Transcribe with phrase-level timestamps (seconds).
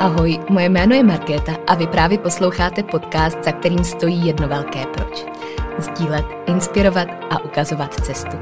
[0.00, 4.86] Ahoj, moje jméno je Markéta a vy právě posloucháte podcast, za kterým stojí jedno velké
[4.86, 5.26] proč.
[5.78, 8.36] Sdílet, inspirovat a ukazovat cestu.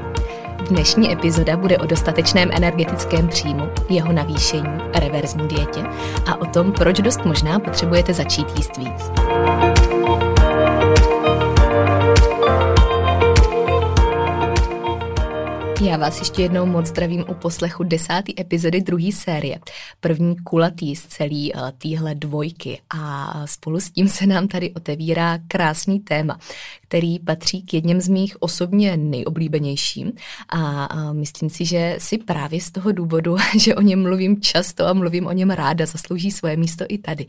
[0.69, 5.83] Dnešní epizoda bude o dostatečném energetickém příjmu, jeho navýšení, reverzní dietě
[6.31, 9.11] a o tom, proč dost možná potřebujete začít jíst víc.
[15.81, 19.59] Já vás ještě jednou moc zdravím u poslechu desáté epizody druhé série.
[19.99, 25.39] První kulatý z celý uh, týhle dvojky a spolu s tím se nám tady otevírá
[25.47, 26.39] krásný téma,
[26.89, 30.11] který patří k jedním z mých osobně nejoblíbenějším
[30.49, 34.93] a, myslím si, že si právě z toho důvodu, že o něm mluvím často a
[34.93, 37.25] mluvím o něm ráda, zaslouží svoje místo i tady.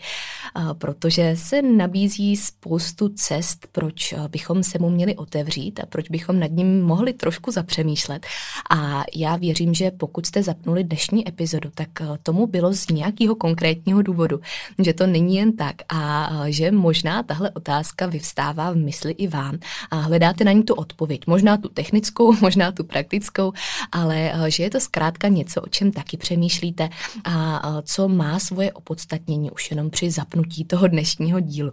[0.78, 6.50] Protože se nabízí spoustu cest, proč bychom se mu měli otevřít a proč bychom nad
[6.50, 8.26] ním mohli trošku zapřemýšlet.
[8.70, 11.88] A já věřím, že pokud jste zapnuli dnešní epizodu, tak
[12.22, 14.40] tomu bylo z nějakého konkrétního důvodu,
[14.78, 19.49] že to není jen tak a že možná tahle otázka vyvstává v mysli i vám
[19.90, 21.20] a hledáte na ní tu odpověď.
[21.26, 23.52] Možná tu technickou, možná tu praktickou,
[23.92, 26.88] ale že je to zkrátka něco, o čem taky přemýšlíte
[27.24, 31.72] a co má svoje opodstatnění už jenom při zapnutí toho dnešního dílu.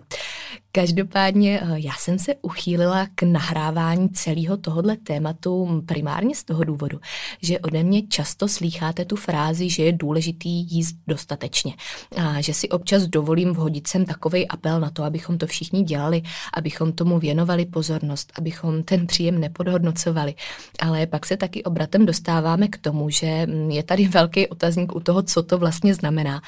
[0.78, 7.00] Každopádně eh, já jsem se uchýlila k nahrávání celého tohohle tématu primárně z toho důvodu,
[7.42, 11.74] že ode mě často slýcháte tu frázi, že je důležitý jíst dostatečně.
[12.18, 16.22] A že si občas dovolím vhodit sem takový apel na to, abychom to všichni dělali,
[16.54, 20.36] abychom tomu věnovali pozornost, abychom ten příjem nepodhodnocovali.
[20.80, 25.00] Ale pak se taky obratem dostáváme k tomu, že mm, je tady velký otazník u
[25.00, 26.42] toho, co to vlastně znamená.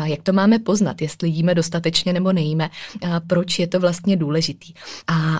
[0.00, 2.70] A jak to máme poznat, jestli jíme dostatečně nebo nejíme,
[3.10, 4.72] a proč je to to vlastně důležitý.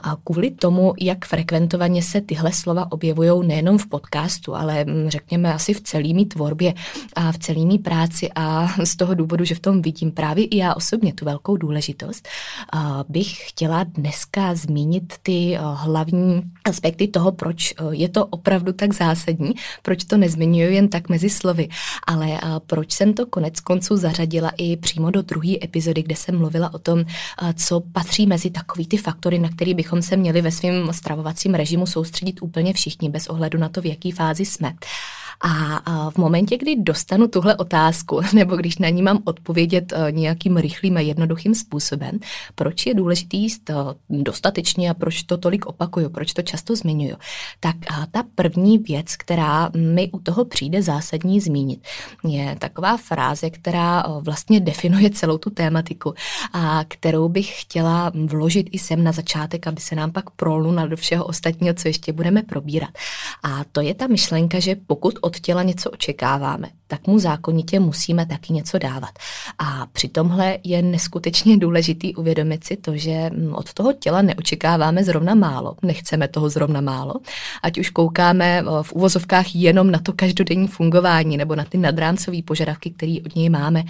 [0.03, 5.55] A kvůli tomu, jak frekventovaně se tyhle slova objevují nejenom v podcastu, ale mm, řekněme
[5.55, 6.75] asi v celé mý tvorbě
[7.17, 10.57] a v celé mý práci a z toho důvodu, že v tom vidím právě i
[10.57, 12.29] já osobně tu velkou důležitost,
[13.09, 20.05] bych chtěla dneska zmínit ty hlavní aspekty toho, proč je to opravdu tak zásadní, proč
[20.05, 21.69] to nezmiňuji jen tak mezi slovy,
[22.07, 26.75] ale proč jsem to konec konců zařadila i přímo do druhé epizody, kde jsem mluvila
[26.75, 27.05] o tom,
[27.55, 31.87] co patří mezi takový ty faktory, na který bychom se měli ve svém stravovacím režimu
[31.87, 34.75] soustředit úplně všichni, bez ohledu na to, v jaký fázi jsme.
[35.41, 40.57] A v momentě, kdy dostanu tuhle otázku, nebo když na ní mám odpovědět e, nějakým
[40.57, 42.19] rychlým a jednoduchým způsobem,
[42.55, 43.75] proč je důležitý jíst e,
[44.11, 47.17] dostatečně a proč to tolik opakuju, proč to často zmiňuju,
[47.61, 47.77] tak
[48.11, 51.81] ta první věc, která mi u toho přijde zásadní zmínit,
[52.25, 56.15] je taková fráze, která vlastně definuje celou tu tématiku
[56.53, 60.97] a kterou bych chtěla vložit i sem na začátek, aby se nám pak prolnula do
[60.97, 62.91] všeho ostatního, co ještě budeme probírat.
[63.43, 68.27] A to je ta myšlenka, že pokud od těla něco očekáváme, tak mu zákonitě musíme
[68.27, 69.11] taky něco dávat.
[69.59, 75.05] A při tomhle je neskutečně důležitý uvědomit si to, že mm, od toho těla neočekáváme
[75.05, 77.15] zrovna málo, nechceme toho zrovna málo,
[77.63, 82.91] ať už koukáme v uvozovkách jenom na to každodenní fungování nebo na ty nadrámcové požadavky,
[82.91, 83.85] které od něj máme,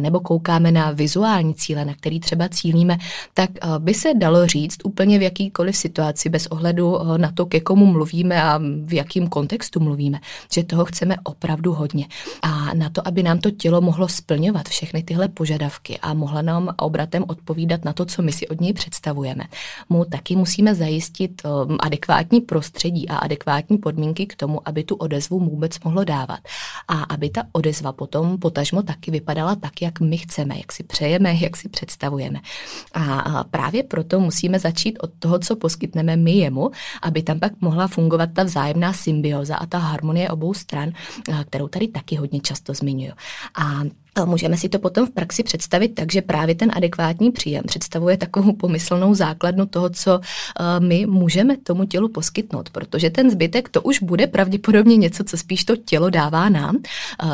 [0.00, 2.98] nebo koukáme na vizuální cíle, na který třeba cílíme,
[3.34, 7.86] tak by se dalo říct úplně v jakýkoliv situaci bez ohledu na to, ke komu
[7.86, 10.20] mluvíme a v jakém kontextu mluvíme,
[10.52, 12.06] že toho chceme opravdu hodně.
[12.42, 16.74] A na to, aby nám to tělo mohlo splňovat všechny tyhle požadavky a mohla nám
[16.78, 19.44] obratem odpovídat na to, co my si od něj představujeme,
[19.88, 25.38] mu taky musíme zajistit um, adekvátní prostředí a adekvátní podmínky k tomu, aby tu odezvu
[25.38, 26.40] vůbec mohlo dávat.
[26.88, 31.34] A aby ta odezva potom potažmo taky vypadala tak, jak my chceme, jak si přejeme,
[31.34, 32.40] jak si představujeme.
[32.94, 36.70] A právě proto musíme začít od toho, co poskytneme my jemu,
[37.02, 40.92] aby tam pak mohla fungovat ta vzájemná symbioza a ta harmonie obou stran,
[41.46, 43.12] kterou tady taky hodně často zmiňuju.
[43.58, 43.84] A
[44.24, 48.52] Můžeme si to potom v praxi představit tak, že právě ten adekvátní příjem představuje takovou
[48.52, 50.20] pomyslnou základnu toho, co
[50.78, 55.64] my můžeme tomu tělu poskytnout, protože ten zbytek to už bude pravděpodobně něco, co spíš
[55.64, 56.76] to tělo dává nám,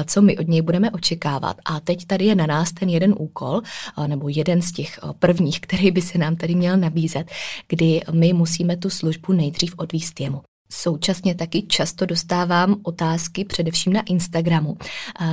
[0.07, 1.57] co my od něj budeme očekávat.
[1.65, 3.61] A teď tady je na nás ten jeden úkol,
[4.07, 7.31] nebo jeden z těch prvních, který by se nám tady měl nabízet,
[7.69, 10.50] kdy my musíme tu službu nejdřív odvíst jemu.
[10.73, 14.77] Současně taky často dostávám otázky, především na Instagramu,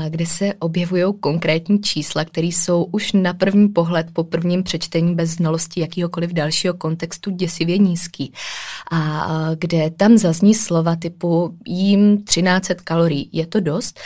[0.09, 5.29] kde se objevují konkrétní čísla, které jsou už na první pohled, po prvním přečtení bez
[5.29, 8.33] znalosti jakýhokoliv dalšího kontextu děsivě nízký.
[8.91, 9.27] A
[9.59, 13.99] kde tam zazní slova typu jím 13 kalorií, je to dost?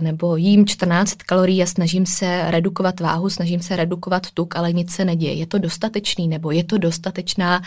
[0.00, 4.90] Nebo jím 14 kalorií a snažím se redukovat váhu, snažím se redukovat tuk, ale nic
[4.90, 5.32] se neděje.
[5.32, 6.28] Je to dostatečný?
[6.28, 7.62] Nebo je to dostatečná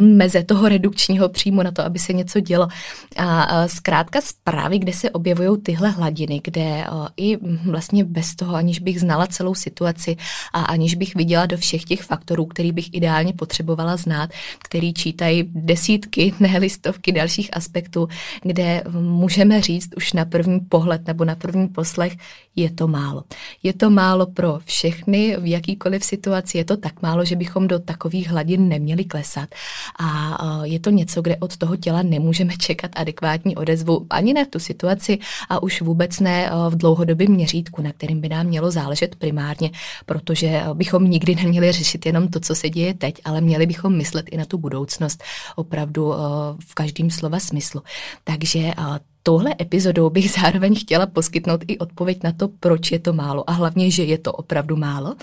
[0.00, 2.68] meze toho redukčního příjmu na to, aby se něco dělo.
[3.16, 6.84] A zkrátka zprávy, kde se objevují tyhle hladiny, kde
[7.16, 7.36] i
[7.70, 10.16] vlastně bez toho, aniž bych znala celou situaci
[10.52, 15.44] a aniž bych viděla do všech těch faktorů, který bych ideálně potřebovala znát, který čítají
[15.54, 18.08] desítky, ne listovky dalších aspektů,
[18.42, 22.16] kde můžeme říct už na první pohled nebo na první poslech,
[22.56, 23.24] je to málo.
[23.62, 27.78] Je to málo pro všechny v jakýkoliv situaci, je to tak málo, že bychom do
[27.78, 29.48] takových hladin neměli klesat.
[29.98, 34.58] A je to něco, kde od toho těla nemůžeme čekat adekvátní odezvu ani na tu
[34.58, 35.18] situaci
[35.48, 39.70] a už vůbec ne v dlouhodobém měřítku, na kterým by nám mělo záležet primárně,
[40.06, 44.26] protože bychom nikdy neměli řešit jenom to, co se děje teď, ale měli bychom myslet
[44.30, 45.24] i na tu budoucnost
[45.56, 46.14] opravdu
[46.66, 47.82] v každém slova smyslu.
[48.24, 48.72] Takže
[49.22, 53.52] touhle epizodou bych zároveň chtěla poskytnout i odpověď na to, proč je to málo a
[53.52, 55.14] hlavně, že je to opravdu málo.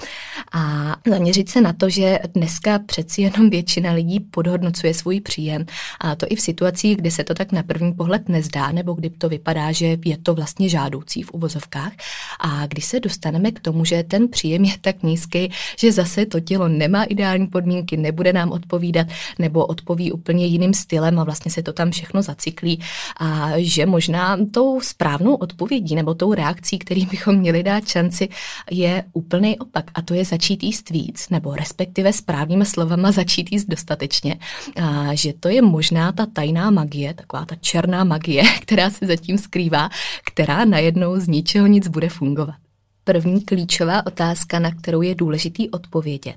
[0.51, 5.65] A zaměřit se na to, že dneska přeci jenom většina lidí podhodnocuje svůj příjem
[5.99, 9.09] a to i v situacích, kdy se to tak na první pohled nezdá nebo kdy
[9.09, 11.91] to vypadá, že je to vlastně žádoucí v uvozovkách.
[12.39, 16.39] A když se dostaneme k tomu, že ten příjem je tak nízký, že zase to
[16.39, 19.07] tělo nemá ideální podmínky, nebude nám odpovídat
[19.39, 22.79] nebo odpoví úplně jiným stylem a vlastně se to tam všechno zacyklí
[23.19, 28.29] a že možná tou správnou odpovědí nebo tou reakcí, který bychom měli dát šanci,
[28.71, 29.91] je úplný opak.
[29.93, 34.39] A to je začít jíst víc, nebo respektive správnými slovama začít jíst dostatečně.
[34.81, 39.37] A že to je možná ta tajná magie, taková ta černá magie, která se zatím
[39.37, 39.89] skrývá,
[40.25, 42.68] která najednou z ničeho nic bude fungovat.
[43.09, 46.35] První klíčová otázka, na kterou je důležitý odpovědět,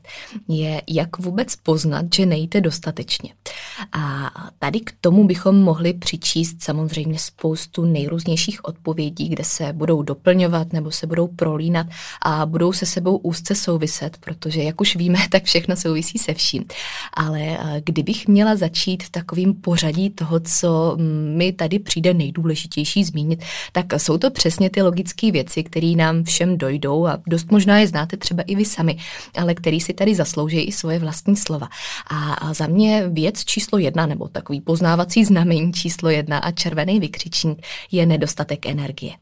[0.49, 3.33] je, jak vůbec poznat, že nejíte dostatečně.
[3.93, 10.73] A tady k tomu bychom mohli přičíst samozřejmě spoustu nejrůznějších odpovědí, kde se budou doplňovat
[10.73, 11.87] nebo se budou prolínat
[12.23, 16.65] a budou se sebou úzce souviset, protože, jak už víme, tak všechno souvisí se vším.
[17.15, 20.97] Ale kdybych měla začít v takovém pořadí toho, co
[21.37, 23.43] mi tady přijde nejdůležitější zmínit,
[23.73, 27.87] tak jsou to přesně ty logické věci, které nám všem dojdou a dost možná je
[27.87, 28.97] znáte třeba i vy sami,
[29.35, 31.69] ale který si tady zaslouží i svoje vlastní slova.
[32.11, 37.59] A za mě věc číslo jedna, nebo takový poznávací znamení číslo jedna a červený vykřičník
[37.91, 39.13] je nedostatek energie.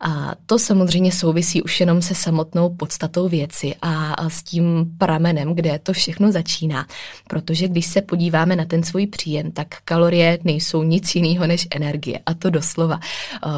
[0.00, 5.78] A to samozřejmě souvisí už jenom se samotnou podstatou věci a, s tím pramenem, kde
[5.82, 6.86] to všechno začíná.
[7.28, 12.20] Protože když se podíváme na ten svůj příjem, tak kalorie nejsou nic jiného než energie.
[12.26, 13.00] A to doslova.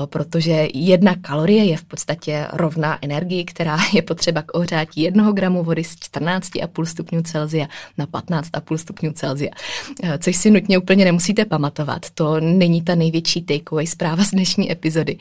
[0.06, 5.64] Protože jedna kalorie je v podstatě rovná energii, která je potřeba k ohřátí jednoho gramu
[5.64, 7.66] vody z 14,5 stupňů Celzia
[7.98, 9.50] na 15,5 stupňů Celzia.
[10.18, 12.10] Což si nutně úplně nemusíte pamatovat.
[12.14, 15.18] To není ta největší takeaway zpráva z dnešní epizody.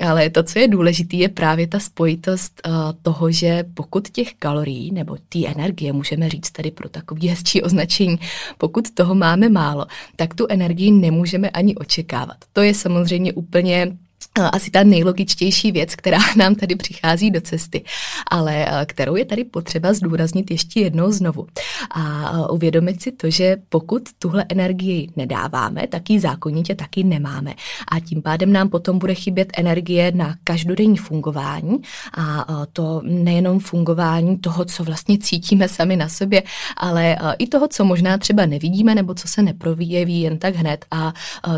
[0.00, 2.72] Ale to, co je důležité, je právě ta spojitost uh,
[3.02, 8.18] toho, že pokud těch kalorií nebo té energie, můžeme říct tady pro takový hezčí označení,
[8.58, 9.86] pokud toho máme málo,
[10.16, 12.36] tak tu energii nemůžeme ani očekávat.
[12.52, 13.96] To je samozřejmě úplně
[14.34, 17.84] asi ta nejlogičtější věc, která nám tady přichází do cesty,
[18.30, 21.46] ale kterou je tady potřeba zdůraznit ještě jednou znovu.
[21.90, 27.54] A uvědomit si to, že pokud tuhle energii nedáváme, tak ji zákonitě taky nemáme.
[27.88, 31.78] A tím pádem nám potom bude chybět energie na každodenní fungování
[32.16, 36.42] a to nejenom fungování toho, co vlastně cítíme sami na sobě,
[36.76, 41.12] ale i toho, co možná třeba nevidíme nebo co se neprovíjeví jen tak hned a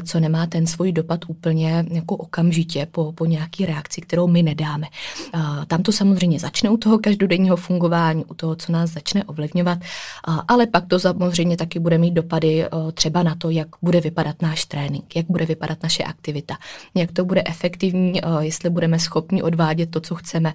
[0.04, 4.42] co nemá ten svůj dopad úplně jako okamžitě okamžitě po, po nějaký reakci, kterou my
[4.42, 4.87] nedáme.
[5.66, 9.78] Tam to samozřejmě začne u toho každodenního fungování, u toho, co nás začne ovlivňovat,
[10.49, 14.64] ale pak to samozřejmě taky bude mít dopady třeba na to, jak bude vypadat náš
[14.64, 16.56] trénink, jak bude vypadat naše aktivita,
[16.94, 20.54] jak to bude efektivní, jestli budeme schopni odvádět to, co chceme,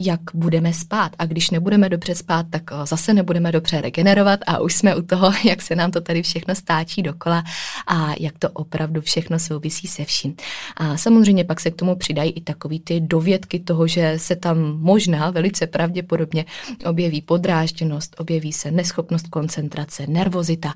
[0.00, 1.12] jak budeme spát.
[1.18, 5.32] A když nebudeme dobře spát, tak zase nebudeme dobře regenerovat a už jsme u toho,
[5.44, 7.44] jak se nám to tady všechno stáčí dokola
[7.86, 10.34] a jak to opravdu všechno souvisí se vším.
[10.76, 14.58] A samozřejmě pak se k tomu přidají i takový ty dovědky toho, že se tam
[14.80, 16.44] možná velice pravděpodobně
[16.84, 20.74] objeví podrážděnost, objeví se neschopnost koncentrace, nervozita,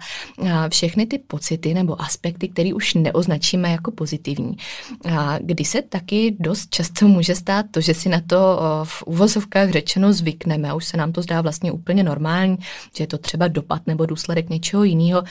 [0.53, 4.57] a všechny ty pocity nebo aspekty, které už neoznačíme jako pozitivní.
[5.05, 9.71] A kdy se taky dost často může stát to, že si na to v uvozovkách
[9.71, 12.57] řečeno zvykneme a už se nám to zdá vlastně úplně normální,
[12.97, 15.23] že je to třeba dopad nebo důsledek něčeho jiného.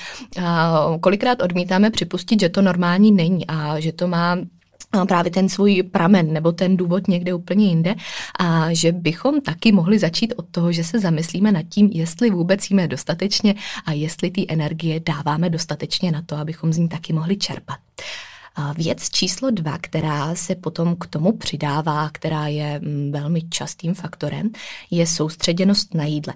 [0.43, 4.38] A kolikrát odmítáme připustit, že to normální není a že to má
[5.08, 7.96] právě ten svůj pramen nebo ten důvod někde úplně jinde
[8.40, 12.70] a že bychom taky mohli začít od toho, že se zamyslíme nad tím, jestli vůbec
[12.70, 13.56] jíme dostatečně
[13.86, 17.80] a jestli ty energie dáváme dostatečně na to, abychom z ní taky mohli čerpat.
[18.77, 24.50] Věc číslo dva, která se potom k tomu přidává, která je mm, velmi častým faktorem,
[24.91, 26.34] je soustředěnost na jídle.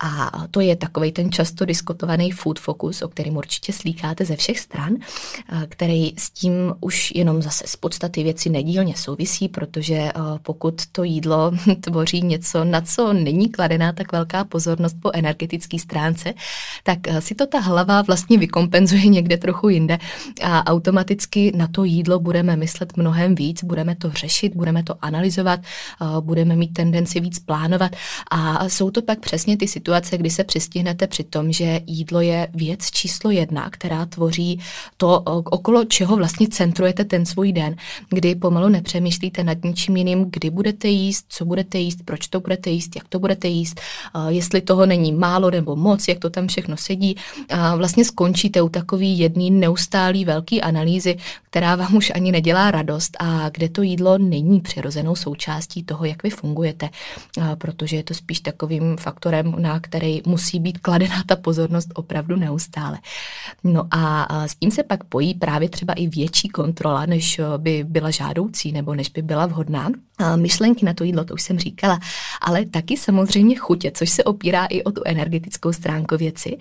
[0.00, 4.58] A to je takový ten často diskutovaný food focus, o kterým určitě slíkáte ze všech
[4.58, 4.96] stran,
[5.68, 11.52] který s tím už jenom zase z podstaty věci nedílně souvisí, protože pokud to jídlo
[11.80, 16.34] tvoří něco, na co není kladená tak velká pozornost po energetické stránce,
[16.82, 19.98] tak si to ta hlava vlastně vykompenzuje někde trochu jinde
[20.42, 25.60] a automaticky na to jídlo budeme myslet mnohem víc, budeme to řešit, budeme to analyzovat,
[26.20, 27.96] budeme mít tendenci víc plánovat
[28.30, 32.48] a jsou to pak přesně ty situace, kdy se přistihnete při tom, že jídlo je
[32.54, 34.60] věc číslo jedna, která tvoří
[34.96, 37.76] to, okolo čeho vlastně centrujete ten svůj den,
[38.10, 42.70] kdy pomalu nepřemýšlíte nad ničím jiným, kdy budete jíst, co budete jíst, proč to budete
[42.70, 43.80] jíst, jak to budete jíst,
[44.28, 47.16] jestli toho není málo nebo moc, jak to tam všechno sedí.
[47.76, 51.16] Vlastně skončíte u takový jedný neustálý velký analýzy,
[51.52, 56.22] která vám už ani nedělá radost a kde to jídlo není přirozenou součástí toho, jak
[56.22, 56.88] vy fungujete,
[57.58, 62.98] protože je to spíš takovým faktorem, na který musí být kladená ta pozornost opravdu neustále.
[63.64, 68.10] No a s tím se pak pojí právě třeba i větší kontrola, než by byla
[68.10, 69.90] žádoucí nebo než by byla vhodná
[70.36, 72.00] myšlenky na to jídlo, to už jsem říkala,
[72.40, 76.58] ale taky samozřejmě chutě, což se opírá i o tu energetickou stránku věci.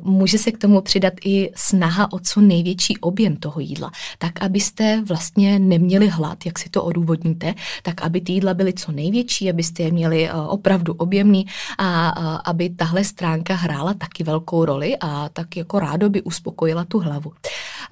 [0.00, 5.02] Může se k tomu přidat i snaha o co největší objem toho jídla, tak abyste
[5.08, 9.82] vlastně neměli hlad, jak si to odůvodníte, tak aby ty jídla byly co největší, abyste
[9.82, 11.46] je měli opravdu objemný
[11.78, 12.08] a
[12.38, 17.32] aby tahle stránka hrála taky velkou roli a tak jako rádo by uspokojila tu hlavu.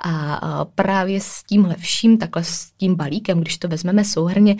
[0.02, 4.56] A právě s tímhle vším, takhle s tím balíkem, když to vezmeme souhrně,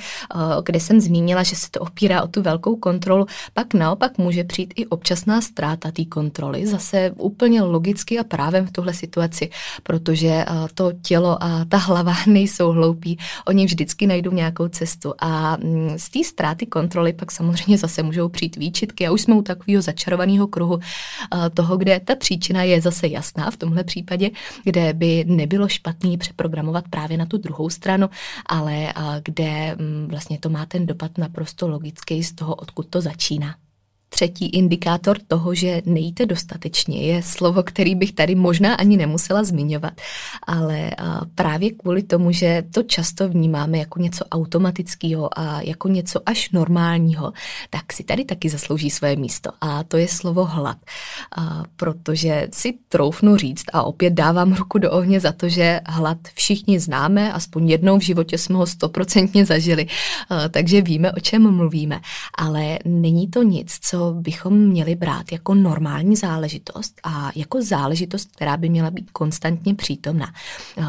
[0.64, 4.74] kde jsem zmínila, že se to opírá o tu velkou kontrolu, pak naopak může přijít
[4.76, 9.50] i občasná ztráta té kontroly, zase úplně logicky a právem v tuhle situaci,
[9.82, 10.44] protože
[10.74, 15.14] to tělo a ta hlava nejsou hloupí, oni vždycky najdou nějakou cestu.
[15.18, 19.06] A mm, z té ztráty kontroly pak samozřejmě zase můžou přijít výčitky.
[19.06, 20.78] A už jsme u takového začarovaného kruhu
[21.54, 24.30] toho, kde ta příčina je zase jasná v tomhle případě,
[24.64, 28.10] kde by nebylo špatný přeprogramovat právě na tu druhou stranu,
[28.46, 28.92] ale
[29.24, 33.54] kde mm, vlastně to má ten dopad naprosto logický z toho, odkud to začíná.
[34.12, 39.92] Třetí indikátor toho, že nejíte dostatečně, je slovo, který bych tady možná ani nemusela zmiňovat,
[40.46, 40.90] ale
[41.34, 47.32] právě kvůli tomu, že to často vnímáme jako něco automatického a jako něco až normálního,
[47.70, 49.50] tak si tady taky zaslouží své místo.
[49.60, 50.76] A to je slovo hlad.
[51.76, 56.80] Protože si troufnu říct a opět dávám ruku do ohně za to, že hlad všichni
[56.80, 59.86] známe, aspoň jednou v životě jsme ho stoprocentně zažili,
[60.50, 62.00] takže víme, o čem mluvíme.
[62.38, 68.56] Ale není to nic, co bychom měli brát jako normální záležitost a jako záležitost, která
[68.56, 70.32] by měla být konstantně přítomná.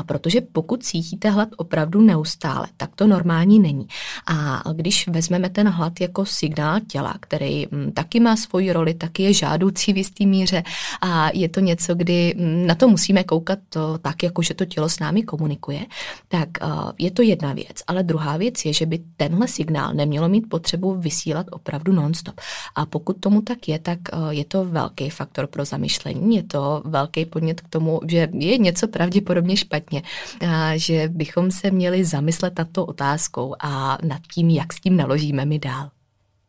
[0.05, 3.87] Protože pokud cítíte hlad opravdu neustále, tak to normální není.
[4.27, 9.23] A když vezmeme ten hlad jako signál těla, který mm, taky má svoji roli, taky
[9.23, 10.63] je žádoucí v jistý míře
[11.01, 14.65] a je to něco, kdy mm, na to musíme koukat to tak, jako že to
[14.65, 15.85] tělo s námi komunikuje,
[16.27, 16.49] tak
[16.97, 17.83] je to jedna věc.
[17.87, 22.35] Ale druhá věc je, že by tenhle signál nemělo mít potřebu vysílat opravdu nonstop.
[22.75, 26.43] A pokud pokud tomu tak je, tak eh, je to velký faktor pro zamyšlení, je
[26.43, 30.01] to velký podnět k tomu, že je něco pravděpodobně špatně,
[30.47, 34.97] a že bychom se měli zamyslet nad tou otázkou a nad tím, jak s tím
[34.97, 35.89] naložíme my dál.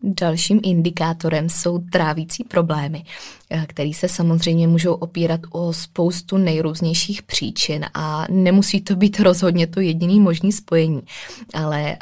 [0.02, 3.04] Dalším indikátorem jsou trávící problémy,
[3.52, 9.66] eh, které se samozřejmě můžou opírat o spoustu nejrůznějších příčin a nemusí to být rozhodně
[9.66, 11.02] to jediný možný spojení.
[11.54, 11.96] Ale eh,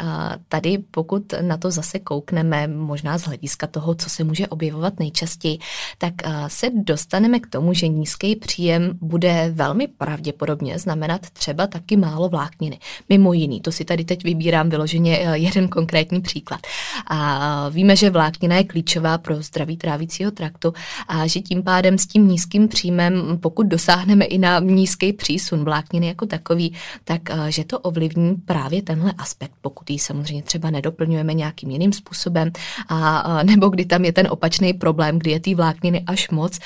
[0.49, 5.59] tady, pokud na to zase koukneme, možná z hlediska toho, co se může objevovat nejčastěji,
[5.99, 11.97] tak eh, se dostaneme k tomu, že nízký příjem bude velmi pravděpodobně znamenat třeba taky
[11.97, 12.79] málo vlákniny.
[13.09, 16.61] Mimo jiný, to si tady teď vybírám vyloženě jeden konkrétní příklad.
[17.07, 20.73] A víme, víme, že vláknina je klíčová pro zdraví trávicího traktu
[21.09, 26.07] a že tím pádem s tím nízkým příjmem, pokud dosáhneme i na nízký přísun vlákniny
[26.07, 26.73] jako takový,
[27.05, 32.51] tak že to ovlivní právě tenhle aspekt, pokud ji samozřejmě třeba nedoplňujeme nějakým jiným způsobem,
[32.89, 36.59] a, nebo kdy tam je ten opačný problém, kdy je té vlákniny až moc,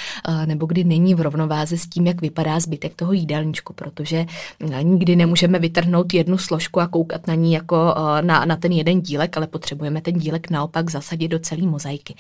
[0.47, 4.27] nebo kdy není v rovnováze s tím, jak vypadá zbytek toho jídelníčku, protože
[4.83, 9.37] nikdy nemůžeme vytrhnout jednu složku a koukat na ní jako na, na ten jeden dílek,
[9.37, 12.15] ale potřebujeme ten dílek naopak zasadit do celé mozaiky.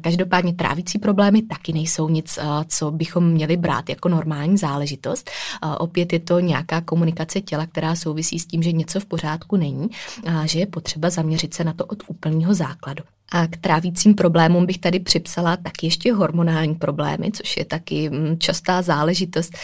[0.00, 5.30] Každopádně trávící problémy taky nejsou nic, co bychom měli brát jako normální záležitost.
[5.78, 9.88] Opět je to nějaká komunikace těla, která souvisí s tím, že něco v pořádku není
[10.26, 13.04] a že je potřeba zaměřit se na to od úplného základu.
[13.32, 18.38] A k trávícím problémům bych tady připsala taky ještě hormonální problémy, což je taky mm,
[18.38, 19.58] častá záležitost,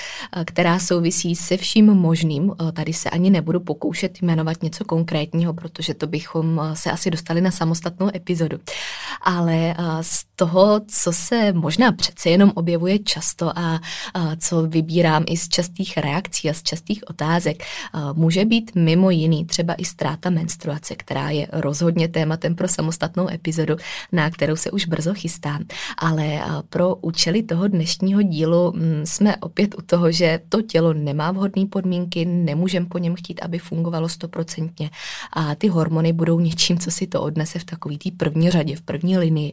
[0.44, 2.52] která souvisí se vším možným.
[2.72, 7.50] Tady se ani nebudu pokoušet jmenovat něco konkrétního, protože to bychom se asi dostali na
[7.50, 8.58] samostatnou epizodu.
[9.22, 13.80] Ale z toho, co se možná přece jenom objevuje často a
[14.38, 17.64] co vybírám i z častých reakcí a z častých otázek,
[18.12, 23.51] může být mimo jiný třeba i ztráta menstruace, která je rozhodně tématem pro samostatnou epizodu
[23.52, 23.76] epizodu,
[24.12, 25.64] na kterou se už brzo chystám.
[25.98, 30.92] Ale eh, pro účely toho dnešního dílu mm, jsme opět u toho, že to tělo
[30.92, 34.90] nemá vhodné podmínky, nemůžeme po něm chtít, aby fungovalo stoprocentně
[35.32, 38.82] a ty hormony budou něčím, co si to odnese v takový té první řadě, v
[38.82, 39.52] první linii,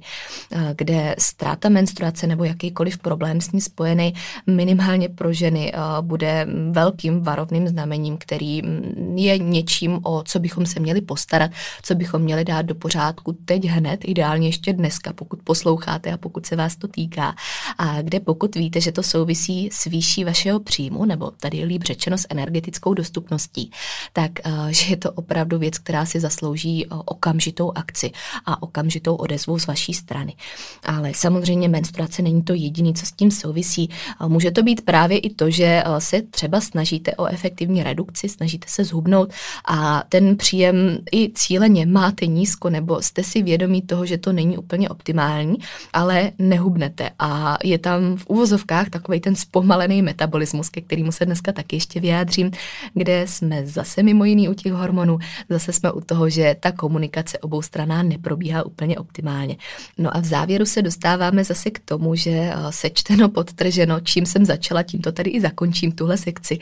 [0.51, 4.13] eh, kde ztráta menstruace nebo jakýkoliv problém s ní spojený
[4.47, 10.65] minimálně pro ženy eh, bude velkým varovným znamením, který mm, je něčím, o co bychom
[10.65, 11.51] se měli postarat,
[11.81, 16.17] co bychom měli dát do pořádku teď hned hned, ideálně ještě dneska, pokud posloucháte a
[16.17, 17.36] pokud se vás to týká.
[17.77, 21.84] A kde pokud víte, že to souvisí s výší vašeho příjmu, nebo tady je líp
[21.84, 23.72] řečeno s energetickou dostupností,
[24.13, 28.12] tak uh, že je to opravdu věc, která si zaslouží uh, okamžitou akci
[28.46, 30.36] a okamžitou odezvu z vaší strany.
[30.84, 33.89] Ale samozřejmě menstruace není to jediné, co s tím souvisí.
[34.27, 38.84] Může to být právě i to, že se třeba snažíte o efektivní redukci, snažíte se
[38.84, 39.34] zhubnout
[39.65, 44.33] a ten příjem i cíleně máte nízko, nebo jste si vědomí vědomí toho, že to
[44.33, 45.57] není úplně optimální,
[45.93, 47.09] ale nehubnete.
[47.19, 52.00] A je tam v uvozovkách takový ten zpomalený metabolismus, ke kterému se dneska taky ještě
[52.00, 52.51] vyjádřím,
[52.93, 55.19] kde jsme zase mimo jiný u těch hormonů,
[55.50, 59.57] zase jsme u toho, že ta komunikace obou straná neprobíhá úplně optimálně.
[59.98, 64.45] No a v závěru se dostáváme zase k tomu, že eh, sečteno, podtrženo, čím jsem
[64.45, 66.59] začala, tím to tady i zakončím tuhle sekci.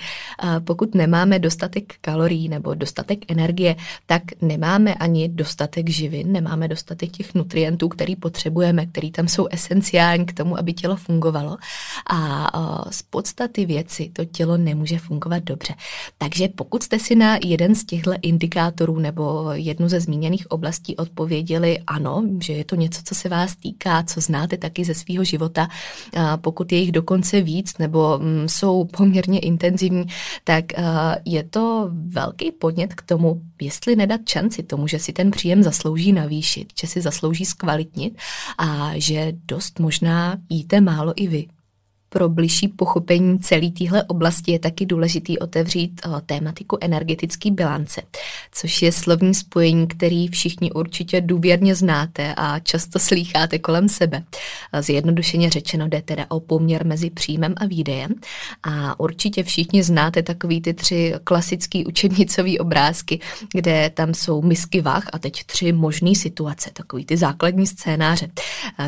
[0.64, 7.18] Pokud nemáme dostatek kalorií nebo dostatek energie, tak nemáme ani dostatek živin, nemáme dostatek dostatek
[7.18, 11.58] těch nutrientů, který potřebujeme, který tam jsou esenciální k tomu, aby tělo fungovalo.
[12.10, 15.74] A z podstaty věci to tělo nemůže fungovat dobře.
[16.18, 21.80] Takže pokud jste si na jeden z těchto indikátorů nebo jednu ze zmíněných oblastí odpověděli
[21.88, 25.68] ano, že je to něco, co se vás týká, co znáte taky ze svého života,
[26.42, 30.06] pokud je jich dokonce víc nebo mm, jsou poměrně intenzivní,
[30.44, 30.66] tak
[31.26, 36.14] je to velký podnět k tomu, jestli nedat šanci tomu, že si ten příjem zaslouží
[36.14, 38.18] navýšit, že si si zaslouží zkvalitnit
[38.58, 41.57] a že dost možná jíte málo i vy.
[42.18, 48.02] Pro bližší pochopení celé téhle oblasti je taky důležitý otevřít eh, tématiku energetické bilance,
[48.52, 54.24] což je slovní spojení, který všichni určitě důvěrně znáte a často slýcháte kolem sebe.
[54.80, 58.12] Zjednodušeně řečeno jde teda o poměr mezi příjmem a výdejem
[58.64, 63.20] a určitě všichni znáte takový ty tři klasický učebnicový obrázky,
[63.54, 68.28] kde tam jsou misky vah a teď tři možné situace, takový ty základní scénáře,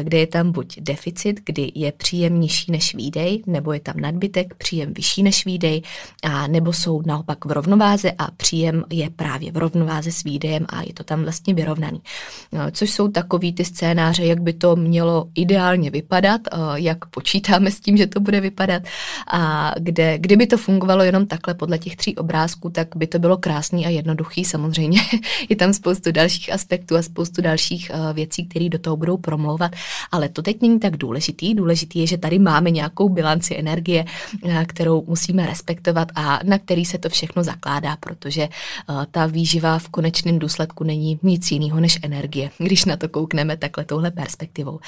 [0.04, 3.96] kde je tam buď deficit, kdy je příjem nižší než výdej, výdej, nebo je tam
[3.98, 5.82] nadbytek, příjem vyšší než výdej,
[6.24, 10.82] a nebo jsou naopak v rovnováze a příjem je právě v rovnováze s výdejem a
[10.82, 12.02] je to tam vlastně vyrovnaný.
[12.52, 16.42] No, což jsou takový ty scénáře, jak by to mělo ideálně vypadat,
[16.76, 18.84] jak počítáme s tím, že to bude vypadat
[19.32, 23.38] a kde, kdyby to fungovalo jenom takhle podle těch tří obrázků, tak by to bylo
[23.38, 24.46] krásný a jednoduchý.
[24.46, 25.02] Samozřejmě
[25.50, 29.72] je tam spoustu dalších aspektů a spoustu dalších věcí, které do toho budou promlouvat,
[30.12, 31.54] ale to teď není tak důležitý.
[31.54, 34.06] Důležitý je, že tady máme nějakou bilanci energie,
[34.46, 39.80] eh, kterou musíme respektovat a na který se to všechno zakládá, protože eh, ta výživa
[39.80, 44.80] v konečném důsledku není nic jiného než energie, když na to koukneme takhle touhle perspektivou.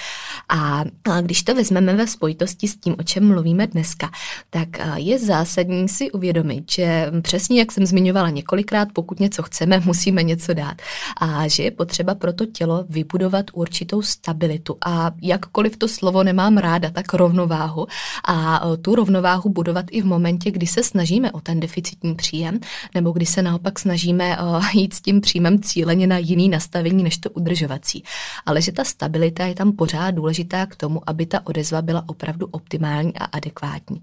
[0.50, 0.84] A
[1.22, 4.10] když to vezmeme ve spojitosti s tím, o čem mluvíme dneska,
[4.50, 9.80] tak eh, je zásadní si uvědomit, že přesně jak jsem zmiňovala několikrát, pokud něco chceme,
[9.86, 10.82] musíme něco dát.
[11.18, 14.78] A že je potřeba pro to tělo vybudovat určitou stabilitu.
[14.86, 17.88] A jakkoliv to slovo nemám ráda, tak rovnováhu,
[18.28, 22.60] a tu rovnováhu budovat i v momentě, kdy se snažíme o ten deficitní příjem,
[22.96, 24.38] nebo kdy se naopak snažíme
[24.74, 28.04] jít s tím příjmem cíleně na jiný nastavení než to udržovací.
[28.46, 32.48] Ale že ta stabilita je tam pořád důležitá k tomu, aby ta odezva byla opravdu
[32.52, 34.02] optimální a adekvátní.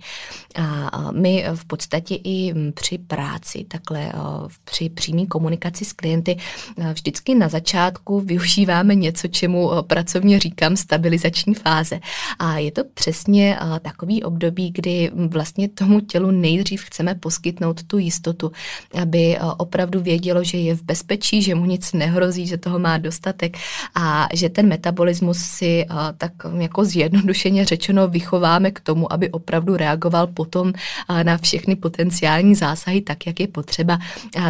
[0.92, 4.12] A my v podstatě i při práci, takhle
[4.64, 6.36] při přímé komunikaci s klienty,
[6.92, 12.00] vždycky na začátku využíváme něco, čemu pracovně říkám stabilizační fáze.
[12.38, 18.52] A je to přesně takový období, kdy vlastně tomu tělu nejdřív chceme poskytnout tu jistotu,
[19.02, 23.56] aby opravdu vědělo, že je v bezpečí, že mu nic nehrozí, že toho má dostatek
[23.94, 25.86] a že ten metabolismus si
[26.18, 30.72] tak jako zjednodušeně řečeno vychováme k tomu, aby opravdu reagoval potom
[31.22, 33.98] na všechny potenciální zásahy tak, jak je potřeba,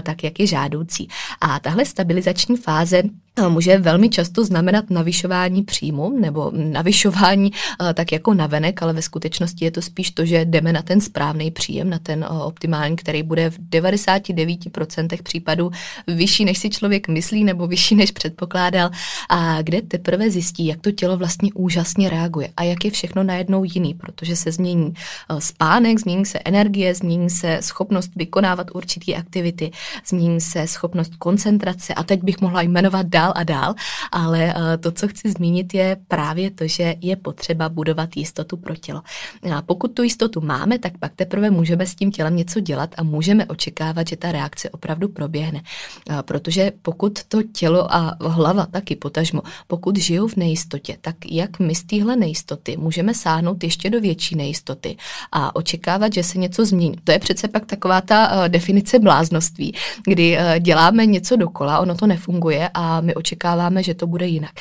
[0.03, 1.09] tak, jak je žádoucí.
[1.41, 3.03] A tahle stabilizační fáze
[3.49, 7.53] může velmi často znamenat navyšování příjmu nebo navyšování
[7.95, 9.28] tak jako navenek, ale ve skutečnosti
[9.61, 13.51] je to spíš to, že jdeme na ten správný příjem, na ten optimální, který bude
[13.51, 15.71] v 99% případů
[16.07, 18.91] vyšší, než si člověk myslí nebo vyšší, než předpokládal
[19.29, 23.65] a kde teprve zjistí, jak to tělo vlastně úžasně reaguje a jak je všechno najednou
[23.65, 24.95] jiný, protože se změní
[25.39, 29.71] spánek, změní se energie, změní se schopnost vykonávat určité aktivity,
[30.07, 33.75] změní se schopnost koncentrace a teď bych mohla jmenovat dál a dál,
[34.13, 39.03] ale to, co chci zmínit, je právě to, že je potřeba budovat jistotu pro tělo.
[39.53, 43.03] A pokud tu jistotu máme, tak pak teprve můžeme s tím tělem něco dělat a
[43.03, 45.63] můžeme očekávat, že ta reakce opravdu proběhne.
[46.11, 51.59] A protože pokud to tělo a hlava taky potažmo, pokud žijou v nejistotě, tak jak
[51.59, 54.97] my z téhle nejistoty můžeme sáhnout ještě do větší nejistoty
[55.33, 56.97] a očekávat, že se něco změní.
[57.05, 61.95] To je přece pak taková ta uh, definice bláznoství, kdy uh, děláme něco dokola, ono
[61.95, 64.53] to nefunguje a my očekáváme, že to bude jinak.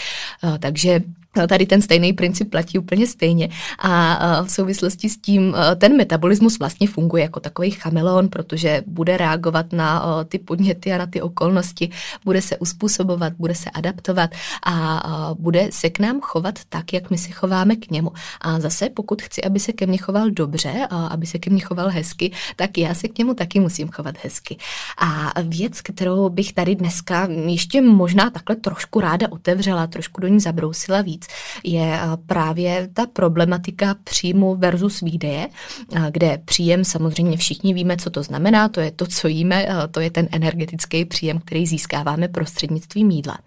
[0.44, 1.02] Eh, takže
[1.48, 6.88] Tady ten stejný princip platí úplně stejně a v souvislosti s tím ten metabolismus vlastně
[6.88, 11.90] funguje jako takový chameleon, protože bude reagovat na ty podněty a na ty okolnosti,
[12.26, 14.30] bude se uspůsobovat, bude se adaptovat
[14.66, 18.12] a bude se k nám chovat tak, jak my se chováme k němu.
[18.42, 21.90] A zase, pokud chci, aby se ke mně choval dobře, aby se ke mně choval
[21.90, 24.58] hezky, tak já se k němu taky musím chovat hezky.
[24.98, 30.40] A věc, kterou bych tady dneska ještě možná takhle trošku ráda otevřela, trošku do ní
[30.40, 31.27] zabrousila víc,
[31.64, 35.48] je eh, právě ta problematika příjmu versus výdeje,
[35.96, 39.88] eh, kde příjem samozřejmě všichni víme, co to znamená, to je to, co jíme, eh,
[39.88, 43.38] to je ten energetický příjem, který získáváme prostřednictvím jídla.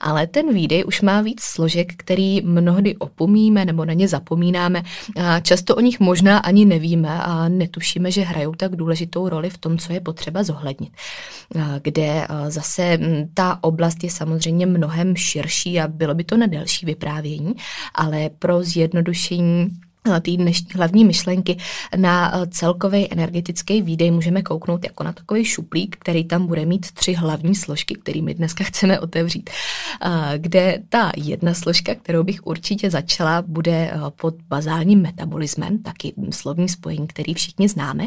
[0.00, 4.82] Ale ten výdej už má víc složek, který mnohdy opomíme nebo na ně zapomínáme.
[5.42, 9.78] Často o nich možná ani nevíme a netušíme, že hrajou tak důležitou roli v tom,
[9.78, 10.92] co je potřeba zohlednit.
[11.82, 16.86] Kde zase hm, ta oblast je samozřejmě mnohem širší a bylo by to na delší
[16.86, 17.23] vyprávění,
[17.94, 19.70] ale pro zjednodušení
[20.04, 21.56] té dnešní hlavní myšlenky
[21.96, 26.92] na eh, celkový energetický výdej můžeme kouknout jako na takový šuplík, který tam bude mít
[26.92, 29.50] tři hlavní složky, kterými dneska chceme otevřít.
[30.02, 36.12] Eh, kde ta jedna složka, kterou bych určitě začala, bude eh, pod bazálním metabolismem, taky
[36.30, 38.06] slovní spojení, který všichni známe,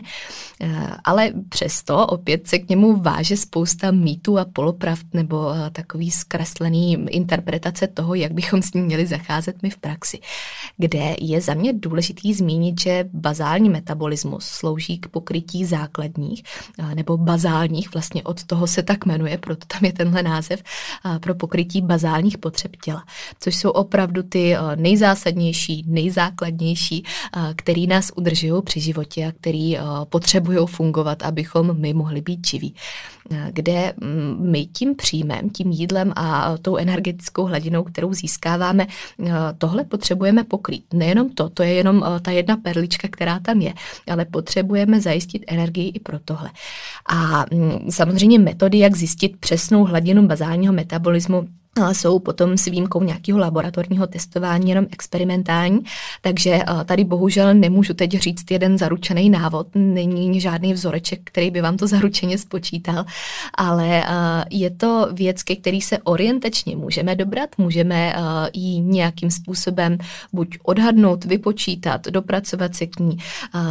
[1.03, 7.87] ale přesto opět se k němu váže spousta mýtů a polopravd nebo takový zkreslený interpretace
[7.87, 10.19] toho, jak bychom s ním měli zacházet my v praxi,
[10.77, 16.43] kde je za mě důležitý zmínit, že bazální metabolismus slouží k pokrytí základních
[16.93, 20.63] nebo bazálních, vlastně od toho se tak jmenuje, proto tam je tenhle název,
[21.19, 23.03] pro pokrytí bazálních potřeb těla,
[23.39, 27.03] což jsou opravdu ty nejzásadnější, nejzákladnější,
[27.55, 29.77] který nás udržují při životě a který
[30.09, 32.75] potřebují fungovat, abychom my mohli být živí
[33.51, 38.87] kde mm, my tím příjmem, tím jídlem a tou energetickou hladinou, kterou získáváme,
[39.57, 40.93] tohle potřebujeme pokrýt.
[40.93, 43.73] Nejenom to, to je jenom ta jedna perlička, která tam je,
[44.11, 46.49] ale potřebujeme zajistit energii i pro tohle.
[47.09, 51.47] A mm, samozřejmě metody, jak zjistit přesnou hladinu bazálního metabolismu,
[51.91, 55.79] jsou potom s výjimkou nějakého laboratorního testování jenom experimentální,
[56.21, 61.77] takže tady bohužel nemůžu teď říct jeden zaručený návod, není žádný vzoreček, který by vám
[61.77, 63.05] to zaručeně spočítal,
[63.53, 64.03] ale
[64.51, 68.15] je to věc, ke který se orientačně můžeme dobrat, můžeme
[68.53, 69.97] ji nějakým způsobem
[70.33, 73.17] buď odhadnout, vypočítat, dopracovat se k ní,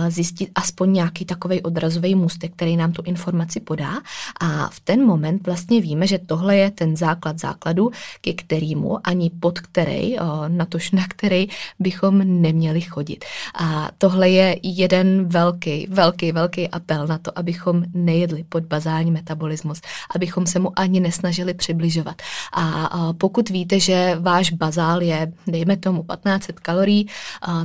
[0.09, 3.93] zjistit aspoň nějaký takový odrazový můstek, který nám tu informaci podá.
[4.41, 9.31] A v ten moment vlastně víme, že tohle je ten základ základu, ke kterému ani
[9.31, 10.17] pod který,
[10.49, 13.25] natož na který bychom neměli chodit.
[13.55, 19.81] A tohle je jeden velký, velký, velký apel na to, abychom nejedli pod bazální metabolismus,
[20.15, 22.23] abychom se mu ani nesnažili přibližovat.
[22.53, 27.09] A pokud víte, že váš bazál je, dejme tomu, 1500 kalorií,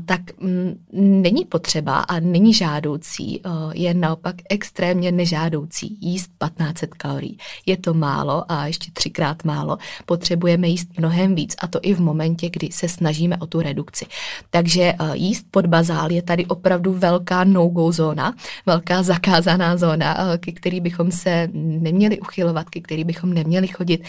[0.06, 0.74] tak mm,
[1.22, 3.41] není potřeba a není žádoucí,
[3.74, 7.38] je naopak extrémně nežádoucí jíst 1500 kalorií.
[7.65, 9.78] Je to málo a ještě třikrát málo.
[10.12, 14.06] Potřebujeme jíst mnohem víc a to i v momentě, kdy se snažíme o tu redukci.
[14.50, 20.80] Takže jíst pod bazál je tady opravdu velká no-go zóna, velká zakázaná zóna, ke který
[20.80, 24.04] bychom se neměli uchylovat, ke který bychom neměli chodit,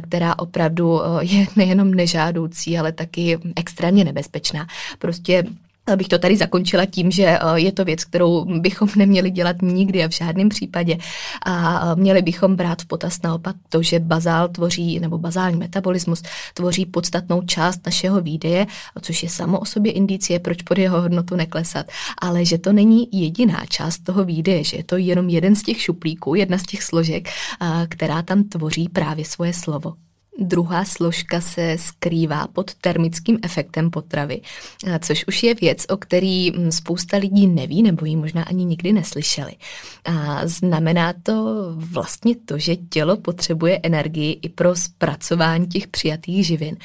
[0.00, 4.66] která opravdu je nejenom nežádoucí, ale taky extrémně nebezpečná.
[4.98, 5.44] Prostě
[5.96, 10.04] bych to tady zakončila tím, že eh, je to věc, kterou bychom neměli dělat nikdy
[10.04, 10.98] a v žádném případě.
[11.44, 16.22] A eh, měli bychom brát v potaz naopak to, že bazál tvoří, nebo bazální metabolismus
[16.54, 18.66] tvoří podstatnou část našeho výdeje,
[19.00, 21.86] což je samo o sobě indicie, proč pod jeho hodnotu neklesat.
[22.18, 25.82] Ale že to není jediná část toho výdeje, že je to jenom jeden z těch
[25.82, 30.07] šuplíků, jedna z těch složek, eh, která tam tvoří právě svoje slovo.
[30.40, 34.40] Druhá složka se skrývá pod termickým efektem potravy,
[35.00, 38.92] což už je věc, o který hm, spousta lidí neví nebo ji možná ani nikdy
[38.92, 39.52] neslyšeli.
[40.04, 46.76] A znamená to vlastně to, že tělo potřebuje energii i pro zpracování těch přijatých živin,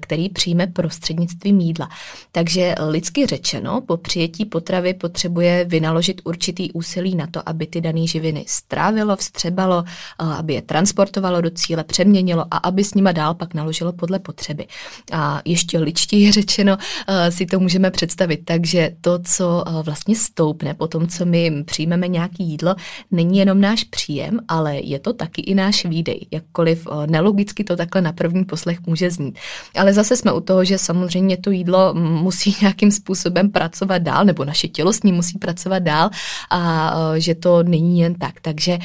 [0.00, 1.88] který přijme prostřednictvím jídla.
[2.32, 8.06] Takže lidsky řečeno, po přijetí potravy potřebuje vynaložit určitý úsilí na to, aby ty dané
[8.06, 9.84] živiny strávilo, vstřebalo,
[10.18, 14.66] aby je transportovalo do cíle, přeměnilo a aby nima dál pak naložilo podle potřeby.
[15.12, 16.76] A ještě ličtěji řečeno
[17.08, 21.24] eh, si to můžeme představit tak, že to, co eh, vlastně stoupne po tom, co
[21.24, 22.74] my přijmeme nějaký jídlo,
[23.10, 26.26] není jenom náš příjem, ale je to taky i náš výdej.
[26.30, 29.38] Jakkoliv eh, nelogicky to takhle na první poslech může znít.
[29.76, 34.44] Ale zase jsme u toho, že samozřejmě to jídlo musí nějakým způsobem pracovat dál, nebo
[34.44, 36.10] naše tělo s ním musí pracovat dál
[36.50, 38.40] a že to není jen tak.
[38.40, 38.78] Takže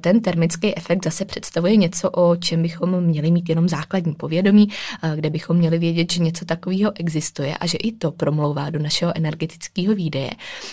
[0.00, 4.68] ten termický efekt zase představuje něco, o čem bychom měli mít jenom základní povědomí,
[5.02, 8.78] eh, kde bychom měli vědět, že něco takového existuje a že i to promlouvá do
[8.78, 10.30] našeho energetického výdeje.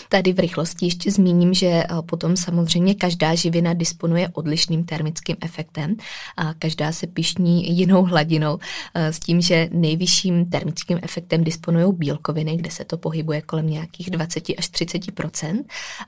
[0.08, 5.96] Tady v rychlosti ještě zmíním, že eh, potom samozřejmě každá živina disponuje odlišným termickým efektem
[6.36, 8.58] a každá se pišní jinou hladinou
[8.94, 14.10] eh, s tím, že nejvyšším termickým efektem disponují bílkoviny, kde se to pohybuje kolem nějakých
[14.10, 15.02] 20 až 30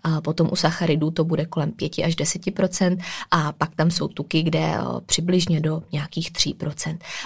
[0.03, 2.99] a potom u sacharidů to bude kolem 5 až 10%
[3.31, 4.75] a pak tam jsou tuky, kde
[5.07, 6.54] přibližně do nějakých 3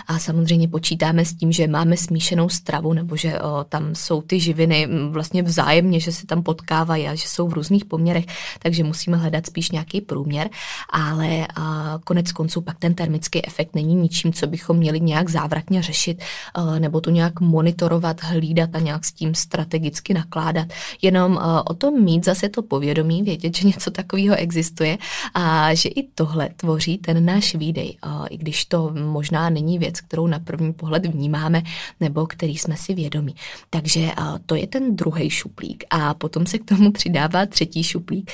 [0.07, 4.41] a samozřejmě počítáme s tím, že máme smíšenou stravu nebo že o, tam jsou ty
[4.41, 8.25] živiny vlastně vzájemně, že se tam potkávají a že jsou v různých poměrech,
[8.59, 10.51] takže musíme hledat spíš nějaký průměr,
[10.91, 15.83] ale a, konec konců pak ten termický efekt není ničím, co bychom měli nějak závratně
[15.83, 16.23] řešit
[16.55, 20.67] a, nebo to nějak monitorovat, hlídat a nějak s tím strategicky nakládat.
[21.03, 24.99] Jenom a, o tom mít zase to povědomí, vědět, že něco takového existuje
[25.35, 30.01] a že i tohle tvoří ten náš výdej, a, i když to možná není věc,
[30.01, 31.63] kterou na první pohled vnímáme
[32.01, 33.35] nebo který jsme si vědomí.
[33.71, 34.11] Takže
[34.47, 38.31] to je ten druhý šuplík a potom se k tomu přidává třetí šuplík,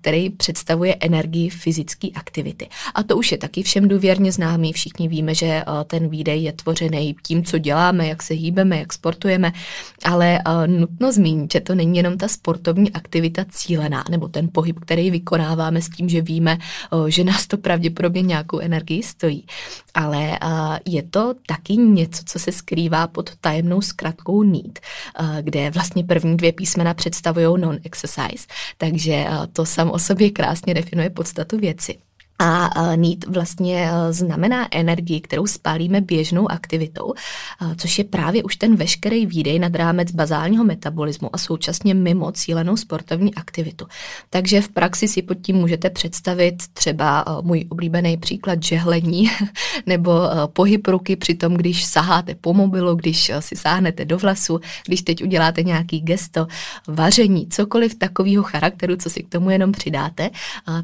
[0.00, 2.68] který představuje energii fyzické aktivity.
[2.94, 4.72] A to už je taky všem důvěrně známý.
[4.72, 9.52] Všichni víme, že ten výdej je tvořený tím, co děláme, jak se hýbeme, jak sportujeme,
[10.04, 15.10] ale nutno zmínit, že to není jenom ta sportovní aktivita cílená, nebo ten pohyb, který
[15.10, 16.58] vykonáváme s tím, že víme,
[17.08, 19.46] že nás to pravděpodobně nějakou energii stojí.
[20.00, 20.38] Ale
[20.86, 24.78] je to taky něco, co se skrývá pod tajemnou zkratkou NEAT,
[25.40, 28.46] kde vlastně první dvě písmena představují non-exercise,
[28.78, 31.98] takže to sam o sobě krásně definuje podstatu věci.
[32.42, 37.12] A nít vlastně znamená energii, kterou spálíme běžnou aktivitou,
[37.76, 42.76] což je právě už ten veškerý výdej nad rámec bazálního metabolismu a současně mimo cílenou
[42.76, 43.86] sportovní aktivitu.
[44.30, 49.30] Takže v praxi si pod tím můžete představit třeba můj oblíbený příklad žehlení
[49.86, 50.12] nebo
[50.52, 55.24] pohyb ruky při tom, když saháte po mobilu, když si sáhnete do vlasu, když teď
[55.24, 56.46] uděláte nějaký gesto,
[56.88, 60.30] vaření, cokoliv takového charakteru, co si k tomu jenom přidáte,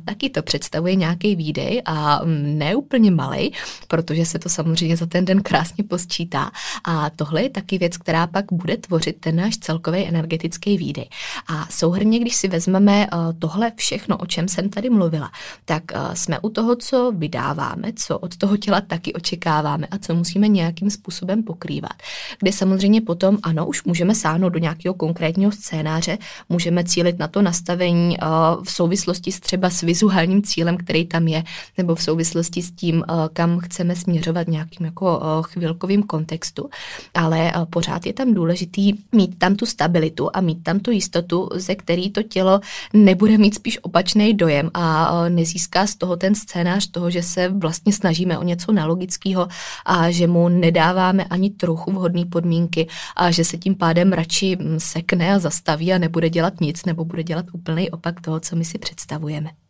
[0.05, 3.53] taky to představuje nějaký výdej výdej a ne úplně malý,
[3.89, 6.51] protože se to samozřejmě za ten den krásně posčítá.
[6.85, 11.09] A tohle je taky věc, která pak bude tvořit ten náš celkový energetický výdej.
[11.49, 15.31] A souhrně, když si vezmeme eh, tohle všechno, o čem jsem tady mluvila,
[15.65, 20.15] tak eh, jsme u toho, co vydáváme, co od toho těla taky očekáváme a co
[20.15, 21.95] musíme nějakým způsobem pokrývat.
[22.39, 27.43] Kde samozřejmě potom, ano, už můžeme sáhnout do nějakého konkrétního scénáře, můžeme cílit na to
[27.43, 28.27] nastavení eh,
[28.63, 31.45] v souvislosti s třeba s vizuálním cílem, který tam je, je,
[31.79, 36.71] nebo v souvislosti s tím, kam chceme směřovat nějakým jako chvilkovým kontextu,
[37.15, 41.75] ale pořád je tam důležitý mít tam tu stabilitu a mít tam tu jistotu, ze
[41.75, 42.61] který to tělo
[42.93, 47.93] nebude mít spíš opačný dojem a nezíská z toho ten scénář toho, že se vlastně
[47.93, 49.49] snažíme o něco nelogického
[49.87, 54.81] a že mu nedáváme ani trochu vhodné podmínky a že se tím pádem radši mm,
[54.81, 58.65] sekne a zastaví a nebude dělat nic nebo bude dělat úplný opak toho, co my
[58.65, 59.66] si představujeme.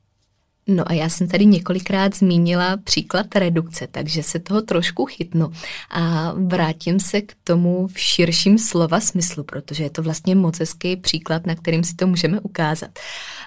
[0.68, 5.52] No a já jsem tady několikrát zmínila příklad redukce, takže se toho trošku chytnu
[5.90, 10.96] a vrátím se k tomu v širším slova smyslu, protože je to vlastně moc hezký
[10.96, 12.98] příklad, na kterým si to můžeme ukázat.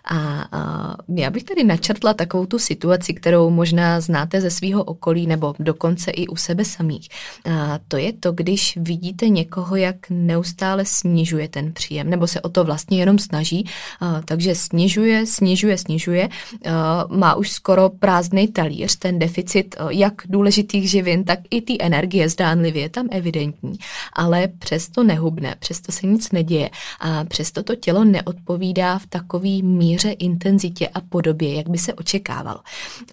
[0.06, 5.28] A, a já bych tady načrtla takovou tu situaci, kterou možná znáte ze svého okolí
[5.28, 7.10] nebo dokonce i u sebe samých.
[7.46, 12.50] A to je to, když vidíte někoho, jak neustále snižuje ten příjem, nebo se o
[12.50, 13.66] to vlastně jenom snaží,
[14.00, 20.90] a, takže snižuje, snižuje, snižuje, a, má už skoro prázdný talíř, ten deficit jak důležitých
[20.90, 23.78] živin, tak i ty energie zdánlivě je tam evidentní,
[24.14, 26.70] ale přesto nehubne, přesto se nic neděje.
[27.00, 32.60] A přesto to tělo neodpovídá v takový míře, intenzitě a podobě, jak by se očekávalo.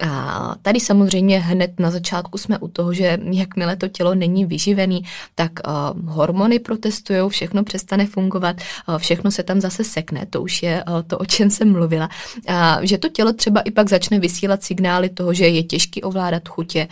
[0.01, 5.03] A tady samozřejmě hned na začátku jsme u toho, že jakmile to tělo není vyživený,
[5.35, 8.55] tak uh, hormony protestují, všechno přestane fungovat,
[8.89, 12.09] uh, všechno se tam zase sekne, to už je uh, to, o čem jsem mluvila.
[12.47, 16.47] A že to tělo třeba i pak začne vysílat signály toho, že je těžký ovládat
[16.47, 16.87] chutě,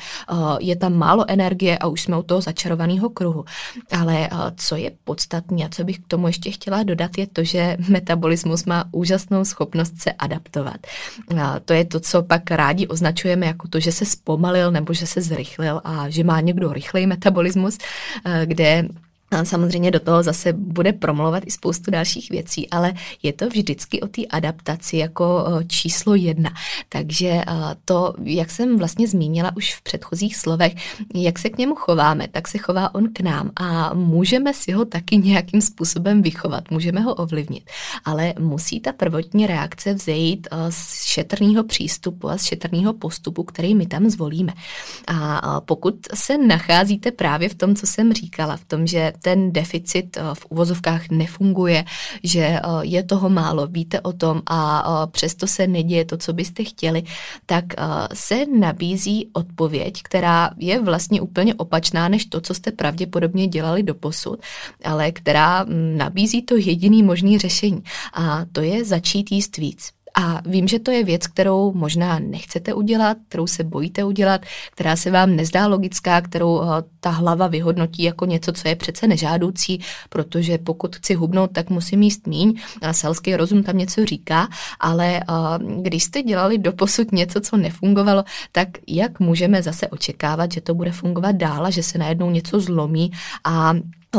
[0.59, 3.45] je tam málo energie a už jsme u toho začarovaného kruhu.
[3.91, 7.77] Ale co je podstatné a co bych k tomu ještě chtěla dodat, je to, že
[7.89, 10.77] metabolismus má úžasnou schopnost se adaptovat.
[11.41, 15.07] A to je to, co pak rádi označujeme jako to, že se zpomalil nebo že
[15.07, 17.77] se zrychlil a že má někdo rychlej metabolismus,
[18.45, 18.87] kde a
[19.43, 22.93] samozřejmě do toho zase bude promluvat i spoustu dalších věcí, ale
[23.23, 26.53] je to vždycky o té adaptaci jako číslo jedna.
[26.89, 27.41] Takže
[27.85, 30.73] to, jak jsem vlastně zmínila už v předchozích slovech,
[31.15, 34.85] jak se k němu chováme, tak se chová on k nám a můžeme si ho
[34.85, 37.69] taky nějakým způsobem vychovat, můžeme ho ovlivnit,
[38.05, 43.85] ale musí ta prvotní reakce vzejít z šetrného přístupu a z šetrného postupu, který my
[43.85, 44.53] tam zvolíme.
[45.07, 50.17] A pokud se nacházíte právě v tom, co jsem říkala, v tom, že ten deficit
[50.17, 51.85] eh, v uvozovkách nefunguje,
[52.23, 56.33] že eh, je toho málo, víte o tom a eh, přesto se neděje to, co
[56.33, 57.03] byste chtěli,
[57.45, 57.65] tak
[58.13, 63.95] se nabízí odpověď, která je vlastně úplně opačná než to, co jste pravděpodobně dělali do
[63.95, 64.39] posud,
[64.83, 67.83] ale která mm, nabízí to jediný možný řešení
[68.13, 69.94] a to je začít jíst víc.
[70.17, 74.95] A vím, že to je věc, kterou možná nechcete udělat, kterou se bojíte udělat, která
[74.95, 76.65] se vám nezdá logická, kterou eh,
[76.99, 82.01] ta hlava vyhodnotí jako něco, co je přece nežádoucí, protože pokud chci hubnout, tak musím
[82.01, 82.59] jíst míň.
[82.81, 84.47] A selský rozum tam něco říká,
[84.79, 85.23] ale eh,
[85.81, 90.91] když jste dělali doposud něco, co nefungovalo, tak jak můžeme zase očekávat, že to bude
[90.91, 93.11] fungovat dál a že se najednou něco zlomí
[93.43, 93.73] a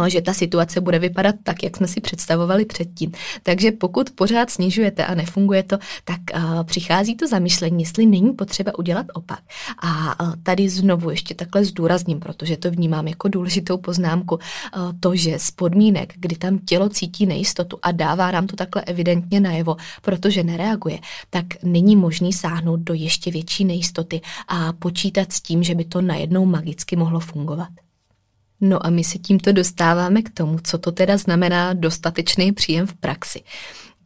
[0.08, 3.12] že ta situace bude vypadat tak, jak jsme si představovali předtím.
[3.42, 8.78] Takže pokud pořád snižujete a nefunguje to, tak uh, přichází to zamyšlení, jestli není potřeba
[8.78, 9.40] udělat opak.
[9.78, 15.16] A uh, tady znovu ještě takhle zdůrazním, protože to vnímám jako důležitou poznámku, uh, to,
[15.16, 19.76] že z podmínek, kdy tam tělo cítí nejistotu a dává nám to takhle evidentně najevo,
[20.02, 20.98] protože nereaguje,
[21.30, 26.02] tak není možný sáhnout do ještě větší nejistoty a počítat s tím, že by to
[26.02, 27.85] najednou magicky mohlo fungovat.
[28.60, 32.94] No a my se tímto dostáváme k tomu, co to teda znamená dostatečný příjem v
[32.94, 33.42] praxi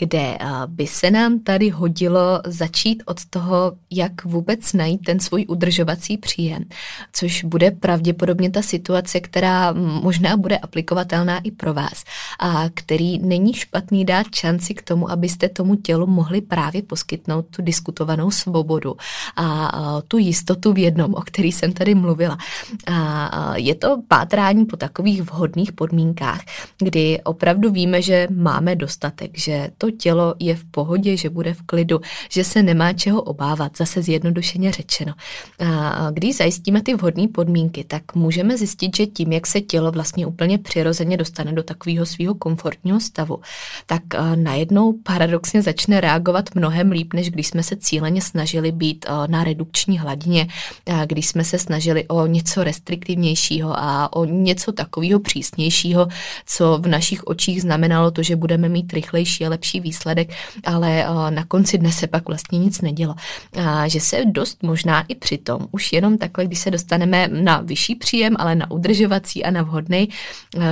[0.00, 6.18] kde by se nám tady hodilo začít od toho, jak vůbec najít ten svůj udržovací
[6.18, 6.64] příjem,
[7.12, 12.04] což bude pravděpodobně ta situace, která možná bude aplikovatelná i pro vás
[12.38, 17.62] a který není špatný dát šanci k tomu, abyste tomu tělu mohli právě poskytnout tu
[17.62, 18.96] diskutovanou svobodu
[19.36, 22.38] a tu jistotu v jednom, o který jsem tady mluvila.
[22.86, 26.40] A je to pátrání po takových vhodných podmínkách,
[26.78, 31.62] kdy opravdu víme, že máme dostatek, že to tělo je v pohodě, že bude v
[31.62, 32.00] klidu,
[32.30, 35.12] že se nemá čeho obávat, zase zjednodušeně řečeno.
[35.60, 40.26] A když zajistíme ty vhodné podmínky, tak můžeme zjistit, že tím, jak se tělo vlastně
[40.26, 43.40] úplně přirozeně dostane do takového svého komfortního stavu,
[43.86, 44.02] tak
[44.34, 49.98] najednou paradoxně začne reagovat mnohem líp, než když jsme se cíleně snažili být na redukční
[49.98, 50.48] hladině,
[51.06, 56.08] když jsme se snažili o něco restriktivnějšího a o něco takového přísnějšího,
[56.46, 60.30] co v našich očích znamenalo to, že budeme mít rychlejší a lepší výsledek,
[60.64, 63.14] ale na konci dne se pak vlastně nic nedělo.
[63.56, 67.94] A že se dost možná i přitom, už jenom takhle, když se dostaneme na vyšší
[67.94, 70.08] příjem, ale na udržovací a na vhodný,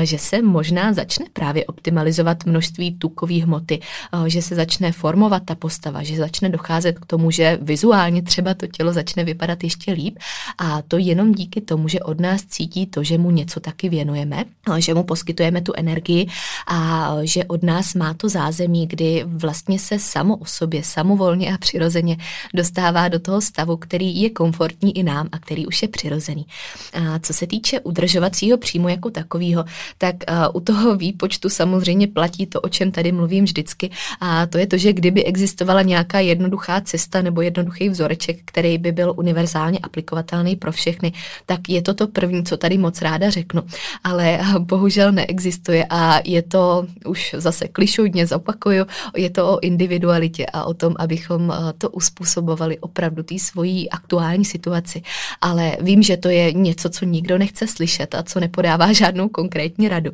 [0.02, 3.80] že se možná začne právě optimalizovat množství tukové hmoty,
[4.26, 8.66] že se začne formovat ta postava, že začne docházet k tomu, že vizuálně třeba to
[8.66, 10.18] tělo začne vypadat ještě líp
[10.58, 14.44] a to jenom díky tomu, že od nás cítí to, že mu něco taky věnujeme,
[14.78, 16.28] že mu poskytujeme tu energii
[16.66, 21.58] a že od nás má to zázemí, kdy vlastně se samo o sobě, samovolně a
[21.58, 22.16] přirozeně
[22.54, 26.46] dostává do toho stavu, který je komfortní i nám a který už je přirozený.
[26.92, 29.64] A co se týče udržovacího příjmu jako takového,
[29.98, 30.16] tak
[30.54, 34.76] u toho výpočtu samozřejmě platí to, o čem tady mluvím vždycky a to je to,
[34.76, 40.72] že kdyby existovala nějaká jednoduchá cesta nebo jednoduchý vzoreček, který by byl univerzálně aplikovatelný pro
[40.72, 41.12] všechny,
[41.46, 43.62] tak je to to první, co tady moc ráda řeknu.
[44.04, 48.77] Ale bohužel neexistuje a je to už zase klišujně zopakuju,
[49.16, 55.02] je to o individualitě a o tom, abychom to uspůsobovali opravdu té svojí aktuální situaci.
[55.40, 59.88] Ale vím, že to je něco, co nikdo nechce slyšet a co nepodává žádnou konkrétní
[59.88, 60.10] radu.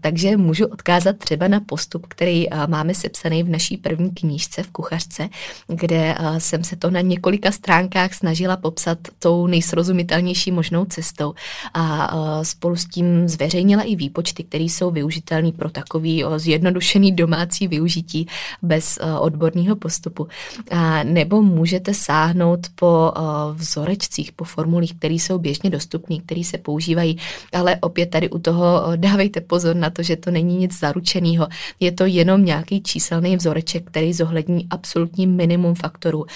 [0.00, 5.28] Takže můžu odkázat třeba na postup, který máme sepsaný v naší první knížce v kuchařce,
[5.66, 11.34] kde jsem se to na několika stránkách snažila popsat tou nejsrozumitelnější možnou cestou
[11.74, 12.10] a
[12.44, 17.79] spolu s tím zveřejnila i výpočty, které jsou využitelné pro takový zjednodušený domácí využití
[18.62, 20.28] bez odborného postupu.
[21.04, 23.12] Nebo můžete sáhnout po
[23.52, 27.18] vzorečcích, po formulích, které jsou běžně dostupné, které se používají,
[27.52, 31.48] ale opět tady u toho dávejte pozor na to, že to není nic zaručeného.
[31.80, 36.26] Je to jenom nějaký číselný vzoreček, který zohlední absolutní minimum faktorů,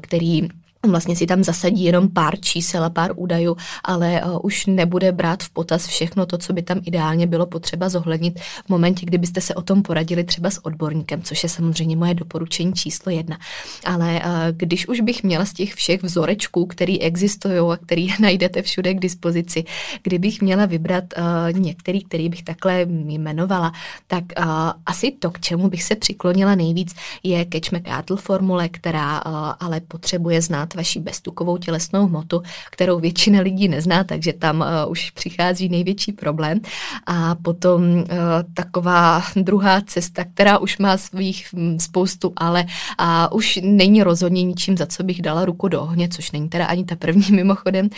[0.00, 0.48] který
[0.90, 5.42] vlastně si tam zasadí jenom pár čísel a pár údajů, ale uh, už nebude brát
[5.42, 9.54] v potaz všechno to, co by tam ideálně bylo potřeba zohlednit v momentě, kdybyste se
[9.54, 13.38] o tom poradili třeba s odborníkem, což je samozřejmě moje doporučení číslo jedna.
[13.84, 18.62] Ale uh, když už bych měla z těch všech vzorečků, který existují a který najdete
[18.62, 19.64] všude k dispozici,
[20.02, 23.72] kdybych měla vybrat uh, některý, který bych takhle jmenovala,
[24.06, 24.24] tak
[24.86, 29.18] asi to, k čemu bych se přiklonila nejvíc, je Catch formule, která
[29.60, 35.10] ale potřebuje znát vaši beztukovou tělesnou hmotu, kterou většina lidí nezná, takže tam uh, už
[35.10, 36.60] přichází největší problém.
[37.06, 38.04] A potom uh,
[38.54, 42.64] taková druhá cesta, která už má svých um, spoustu, ale
[42.98, 46.66] a už není rozhodně ničím, za co bych dala ruku do ohně, což není teda
[46.66, 47.88] ani ta první mimochodem,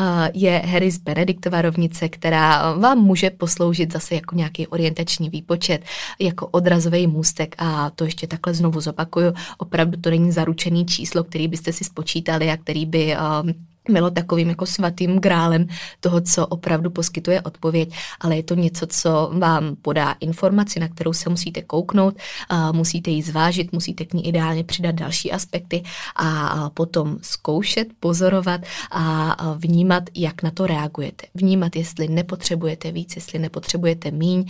[0.00, 5.84] uh, je Harris Benediktova rovnice, která vám může posloužit zase jako nějaký orientační výpočet,
[6.18, 9.32] jako odrazový můstek a to ještě takhle znovu zopakuju.
[9.58, 13.54] Opravdu to není zaručený číslo, který byste si spočítali a který by um,
[13.90, 15.66] bylo takovým jako svatým grálem
[16.00, 21.12] toho, co opravdu poskytuje odpověď, ale je to něco, co vám podá informaci, na kterou
[21.12, 22.14] se musíte kouknout,
[22.72, 25.82] musíte ji zvážit, musíte k ní ideálně přidat další aspekty
[26.16, 28.60] a potom zkoušet, pozorovat
[28.90, 31.26] a vnímat, jak na to reagujete.
[31.34, 34.44] Vnímat, jestli nepotřebujete víc, jestli nepotřebujete míň,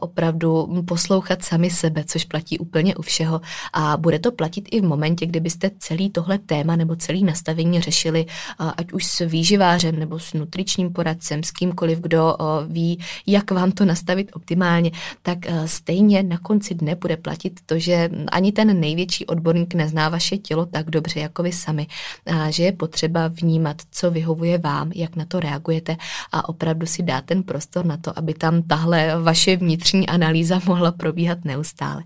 [0.00, 3.40] opravdu poslouchat sami sebe, což platí úplně u všeho
[3.72, 8.26] a bude to platit i v momentě, kdybyste celý tohle téma nebo celý nastavení řešili
[8.70, 13.84] ať už s výživářem nebo s nutričním poradcem, s kýmkoliv, kdo ví, jak vám to
[13.84, 14.90] nastavit optimálně,
[15.22, 20.36] tak stejně na konci dne bude platit to, že ani ten největší odborník nezná vaše
[20.36, 21.86] tělo tak dobře jako vy sami,
[22.26, 25.96] a že je potřeba vnímat, co vyhovuje vám, jak na to reagujete
[26.32, 30.92] a opravdu si dát ten prostor na to, aby tam tahle vaše vnitřní analýza mohla
[30.92, 32.02] probíhat neustále.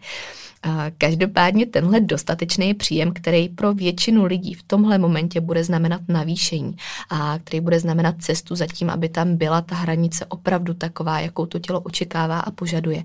[0.98, 6.76] Každopádně tenhle dostatečný příjem, který pro většinu lidí v tomhle momentě bude znamenat navýšení
[7.10, 11.46] a který bude znamenat cestu za tím, aby tam byla ta hranice opravdu taková, jakou
[11.46, 13.04] to tělo očekává a požaduje,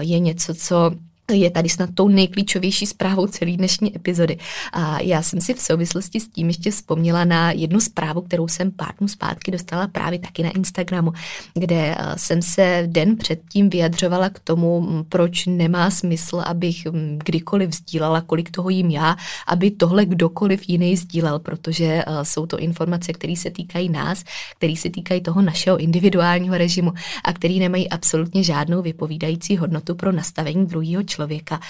[0.00, 0.92] je něco, co
[1.32, 4.38] je tady snad tou nejklíčovější zprávou celé dnešní epizody.
[4.72, 8.70] A já jsem si v souvislosti s tím ještě vzpomněla na jednu zprávu, kterou jsem
[8.70, 11.12] pár dnů zpátky dostala právě taky na Instagramu,
[11.54, 16.86] kde eh, jsem se den předtím vyjadřovala k tomu, proč nemá smysl, abych
[17.24, 19.16] kdykoliv sdílela, kolik toho jím já,
[19.46, 24.24] aby tohle kdokoliv jiný sdílel, protože eh, jsou to informace, které se týkají nás,
[24.58, 26.92] které se týkají toho našeho individuálního režimu
[27.24, 31.60] a které nemají absolutně žádnou vypovídající hodnotu pro nastavení druhého člověka člověka.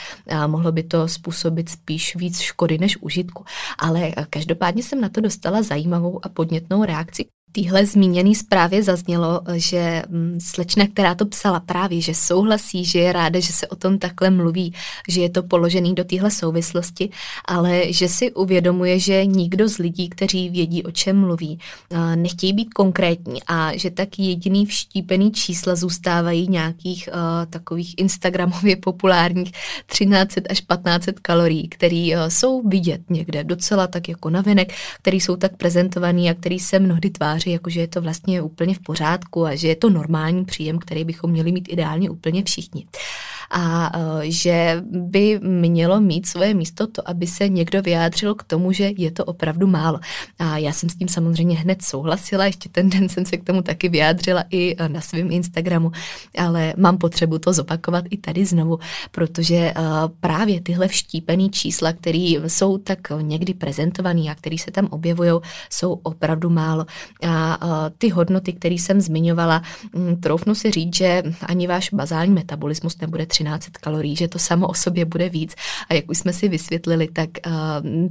[0.46, 3.44] Mohlo by to způsobit spíš víc škody než užitku.
[3.78, 10.02] Ale každopádně jsem na to dostala zajímavou a podnětnou reakci téhle zmíněné zprávě zaznělo, že
[10.08, 13.98] mm, slečna, která to psala právě, že souhlasí, že je ráda, že se o tom
[13.98, 14.74] takhle mluví,
[15.08, 17.10] že je to položený do téhle souvislosti,
[17.44, 21.58] ale že si uvědomuje, že nikdo z lidí, kteří vědí, o čem mluví,
[22.14, 27.20] nechtějí být konkrétní a že tak jediný vštípený čísla zůstávají nějakých uh,
[27.50, 29.52] takových instagramově populárních
[29.86, 34.72] 13 až 1500 kalorií, které uh, jsou vidět někde docela tak jako navenek,
[35.02, 38.42] které jsou tak prezentovaný a který se mnohdy tváří tváři, jako že je to vlastně
[38.42, 42.44] úplně v pořádku a že je to normální příjem, který bychom měli mít ideálně úplně
[42.44, 42.86] všichni
[43.50, 48.72] a e, že by mělo mít svoje místo to, aby se někdo vyjádřil k tomu,
[48.72, 50.00] že je to opravdu málo.
[50.38, 53.62] A já jsem s tím samozřejmě hned souhlasila, ještě ten den jsem se k tomu
[53.62, 55.92] taky vyjádřila i e, na svém Instagramu,
[56.38, 58.78] ale mám potřebu to zopakovat i tady znovu,
[59.10, 59.74] protože e,
[60.20, 65.32] právě tyhle vštípený čísla, které jsou tak někdy prezentované a které se tam objevují,
[65.70, 66.86] jsou opravdu málo.
[67.26, 67.58] A
[67.98, 69.62] ty hodnoty, které jsem zmiňovala,
[70.20, 74.74] troufnu si říct, že ani váš bazální metabolismus nebude 1300 kalorií, že to samo o
[74.74, 75.54] sobě bude víc.
[75.88, 77.52] A jak už jsme si vysvětlili, tak uh,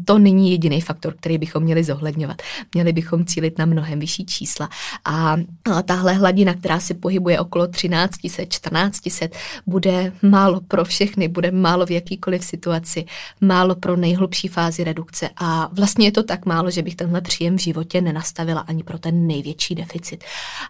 [0.05, 2.41] to není jediný faktor, který bychom měli zohledňovat.
[2.73, 4.69] Měli bychom cílit na mnohem vyšší čísla.
[5.05, 5.37] A
[5.85, 9.27] tahle hladina, která se pohybuje okolo 1300, 1400,
[9.67, 13.05] bude málo pro všechny, bude málo v jakýkoliv situaci,
[13.41, 15.29] málo pro nejhlubší fázi redukce.
[15.37, 18.99] A vlastně je to tak málo, že bych tenhle příjem v životě nenastavila ani pro
[18.99, 20.23] ten největší deficit.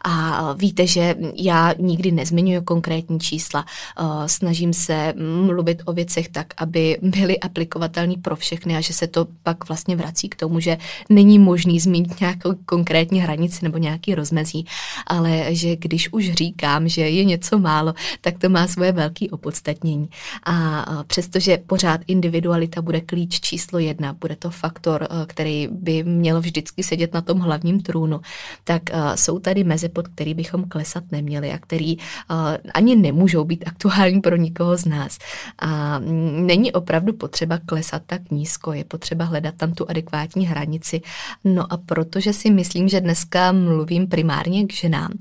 [0.04, 3.66] A víte, že já nikdy nezmiňuji konkrétní čísla.
[4.00, 5.14] Uh, snažím se
[5.46, 9.96] mluvit o věcech tak, aby byly aplikovatelné pro všechny a že se to pak vlastně
[9.96, 10.78] vrací k tomu, že
[11.10, 14.66] není možný zmínit nějakou konkrétní hranici nebo nějaký rozmezí,
[15.08, 20.10] ale že když už říkám, že je něco málo, tak to má svoje velké opodstatnění.
[20.46, 26.40] A přestože pořád individualita bude klíč číslo jedna, bude to faktor, e, který by měl
[26.42, 28.22] vždycky sedět na tom hlavním trůnu,
[28.64, 32.00] tak e, jsou tady meze, pod který bychom klesat neměli a který e,
[32.74, 35.18] ani nemůžou být aktuální pro nikoho z nás.
[35.60, 36.00] A
[36.32, 41.02] není opravdu potřeba klesat tak nízko, je potřeba hledat tam tu adekvátní hranici.
[41.44, 45.12] No a protože si myslím, že dneska mluvím primárně k ženám,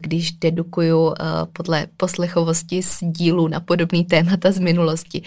[0.00, 1.14] když dedukuju
[1.52, 5.22] podle poslechovosti z dílu na podobný témata z minulosti,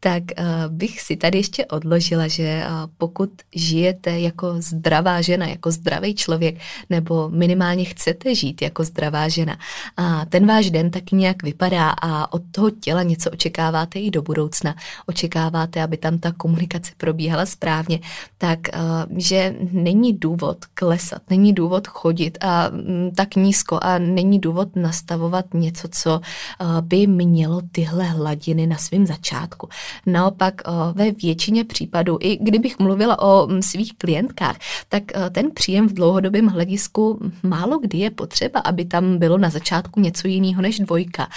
[0.00, 0.22] tak
[0.68, 2.64] bych si tady ještě odložila, že
[2.98, 6.58] pokud žijete jako zdravá žena, jako zdravý člověk,
[6.90, 9.58] nebo minimálně chcete žít jako zdravá žena,
[9.96, 14.22] a ten váš den taky nějak vypadá a od toho těla něco očekáváte i do
[14.22, 14.74] budoucna,
[15.06, 18.00] očekáváte, aby tam ta komunikace probíhala správně,
[18.38, 18.78] tak eh,
[19.16, 25.54] že není důvod klesat, není důvod chodit a mm, tak nízko a není důvod nastavovat
[25.54, 29.68] něco, co eh, by mělo tyhle hladiny na svém začátku.
[30.06, 34.56] Naopak eh, ve většině případů, i kdybych mluvila o mm, svých klientkách,
[34.88, 40.00] tak ten příjem v dlouhodobém hledisku málo kdy je potřeba, aby tam bylo na začátku
[40.00, 41.28] něco jiného než dvojka,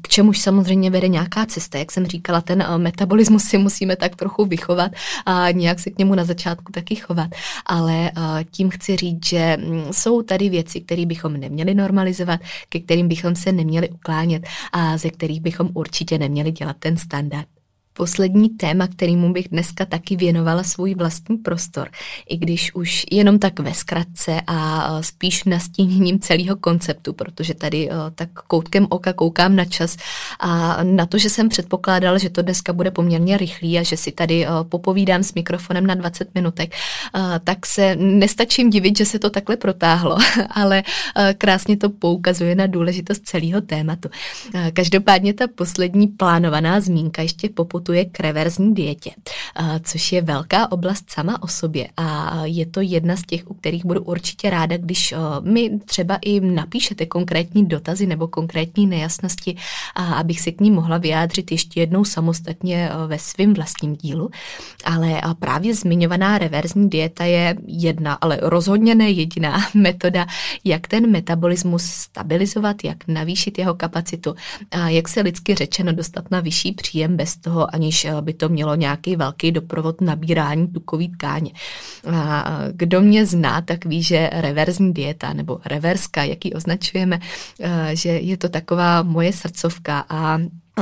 [0.00, 1.78] k čemuž samozřejmě vede nějaká cesta.
[1.78, 4.92] Jak jsem říkala, ten eh, metabolismus si musíme tak trochu vychovat
[5.26, 7.30] a nějak se k němu na začátku taky chovat.
[7.66, 12.80] Ale eh, tím chci říct, že mm, jsou tady věci, které bychom neměli normalizovat, ke
[12.80, 14.42] kterým bychom se neměli uklánět
[14.72, 17.61] a ze kterých bychom určitě neměli dělat ten standard.
[17.94, 21.88] Poslední téma, kterýmu bych dneska taky věnovala svůj vlastní prostor,
[22.28, 28.28] i když už jenom tak ve zkratce a spíš nastíněním celého konceptu, protože tady tak
[28.32, 29.96] koutkem oka koukám na čas
[30.40, 34.12] a na to, že jsem předpokládala, že to dneska bude poměrně rychlý a že si
[34.12, 36.74] tady popovídám s mikrofonem na 20 minutek,
[37.44, 40.18] tak se nestačím divit, že se to takhle protáhlo,
[40.50, 40.82] ale
[41.38, 44.08] krásně to poukazuje na důležitost celého tématu.
[44.72, 49.10] Každopádně ta poslední plánovaná zmínka ještě poput putuje k reverzní dietě,
[49.82, 53.84] což je velká oblast sama o sobě a je to jedna z těch, u kterých
[53.84, 59.56] budu určitě ráda, když mi třeba i napíšete konkrétní dotazy nebo konkrétní nejasnosti,
[59.94, 64.30] abych se k ní mohla vyjádřit ještě jednou samostatně ve svém vlastním dílu.
[64.84, 70.26] Ale právě zmiňovaná reverzní dieta je jedna, ale rozhodně ne jediná metoda,
[70.64, 74.34] jak ten metabolismus stabilizovat, jak navýšit jeho kapacitu
[74.70, 78.48] a jak se lidsky řečeno dostat na vyšší příjem bez toho, aniž eh, by to
[78.48, 81.52] mělo nějaký velký doprovod nabírání tukový tkáně.
[82.12, 87.20] A kdo mě zná, tak ví, že reverzní dieta nebo reverska, jak ji označujeme,
[87.60, 90.38] eh, že je to taková moje srdcovka a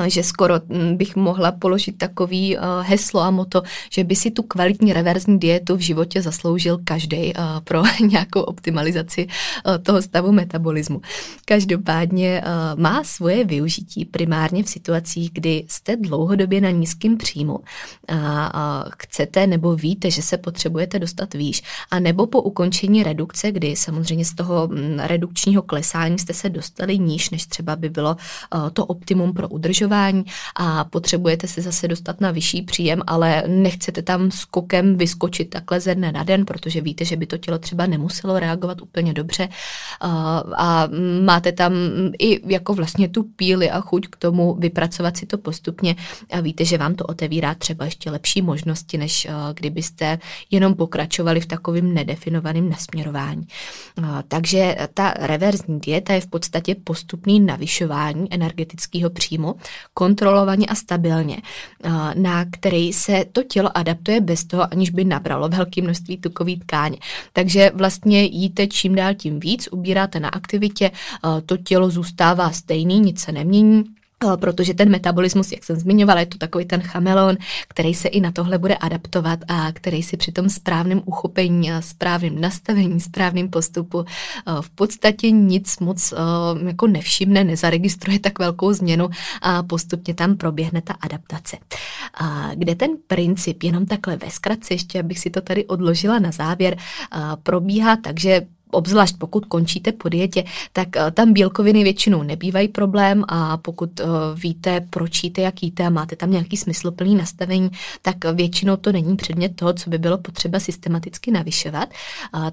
[0.06, 4.42] že skoro hm, bych mohla položit takový uh, heslo a moto, že by si tu
[4.42, 11.00] kvalitní reverzní dietu v životě zasloužil každý uh, pro nějakou optimalizaci uh, toho stavu metabolismu.
[11.44, 12.42] Každopádně
[12.76, 17.58] má svoje využití primárně v situacích, kdy jste dlouhodobě na nízkém příjmu
[18.52, 23.76] a chcete nebo víte, že se potřebujete dostat výš, a nebo po ukončení redukce, kdy
[23.76, 28.16] samozřejmě z toho hm, redukčního klesání jste se dostali níž, než třeba by bylo
[28.72, 30.24] to optimum pro udržení udržování
[30.56, 35.94] a potřebujete se zase dostat na vyšší příjem, ale nechcete tam skokem vyskočit takhle ze
[35.94, 39.48] dne na den, protože víte, že by to tělo třeba nemuselo reagovat úplně dobře
[40.56, 40.88] a
[41.24, 41.72] máte tam
[42.18, 45.96] i jako vlastně tu píli a chuť k tomu vypracovat si to postupně
[46.32, 50.18] a víte, že vám to otevírá třeba ještě lepší možnosti, než kdybyste
[50.50, 53.46] jenom pokračovali v takovým nedefinovaném nasměrování.
[54.28, 59.54] Takže ta reverzní dieta je v podstatě postupný navyšování energetického příjmu
[59.94, 61.36] kontrolovaně a stabilně,
[62.14, 66.96] na který se to tělo adaptuje bez toho, aniž by nabralo velké množství tukové tkáně.
[67.32, 70.90] Takže vlastně jíte čím dál tím víc, ubíráte na aktivitě,
[71.46, 73.84] to tělo zůstává stejný, nic se nemění,
[74.36, 77.36] protože ten metabolismus, jak jsem zmiňovala, je to takový ten chameleon,
[77.68, 81.80] který se i na tohle bude adaptovat a který si při tom správném uchopení a
[81.80, 84.04] správném nastavení, správným postupu
[84.60, 86.14] v podstatě nic moc
[86.66, 89.08] jako nevšimne, nezaregistruje tak velkou změnu
[89.42, 91.56] a postupně tam proběhne ta adaptace.
[92.54, 96.76] Kde ten princip, jenom takhle ve zkratce, ještě abych si to tady odložila na závěr,
[97.42, 98.40] probíhá tak, že
[98.70, 104.04] obzvlášť pokud končíte po dietě, tak eh, tam bílkoviny většinou nebývají problém a pokud eh,
[104.34, 107.70] víte, proč jíte, jak jíte a máte tam nějaký smysluplný nastavení,
[108.02, 111.88] tak většinou to není předmět toho, co by bylo potřeba systematicky navyšovat.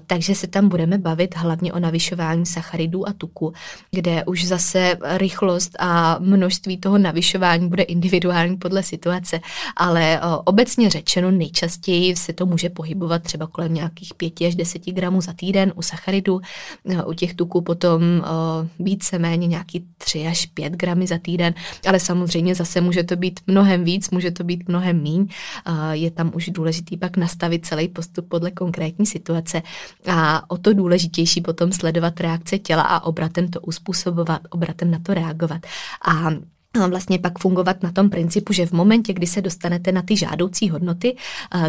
[0.06, 3.52] Takže se tam budeme bavit hlavně o navyšování sacharidů a tuku,
[3.90, 9.40] kde už zase rychlost a množství toho navyšování bude individuální podle situace,
[9.76, 14.86] ale eh, obecně řečeno nejčastěji se to může pohybovat třeba kolem nějakých 5 až 10
[14.86, 16.40] gramů za týden u sacharidů sacharidů.
[17.06, 18.02] U těch tuků potom
[18.78, 21.54] víceméně nějaký 3 až 5 gramy za týden,
[21.88, 25.28] ale samozřejmě zase může to být mnohem víc, může to být mnohem míň.
[25.92, 29.62] Je tam už důležitý pak nastavit celý postup podle konkrétní situace
[30.06, 35.14] a o to důležitější potom sledovat reakce těla a obratem to uspůsobovat, obratem na to
[35.14, 35.60] reagovat.
[36.08, 36.30] A
[36.76, 40.70] vlastně pak fungovat na tom principu, že v momentě, kdy se dostanete na ty žádoucí
[40.70, 41.16] hodnoty,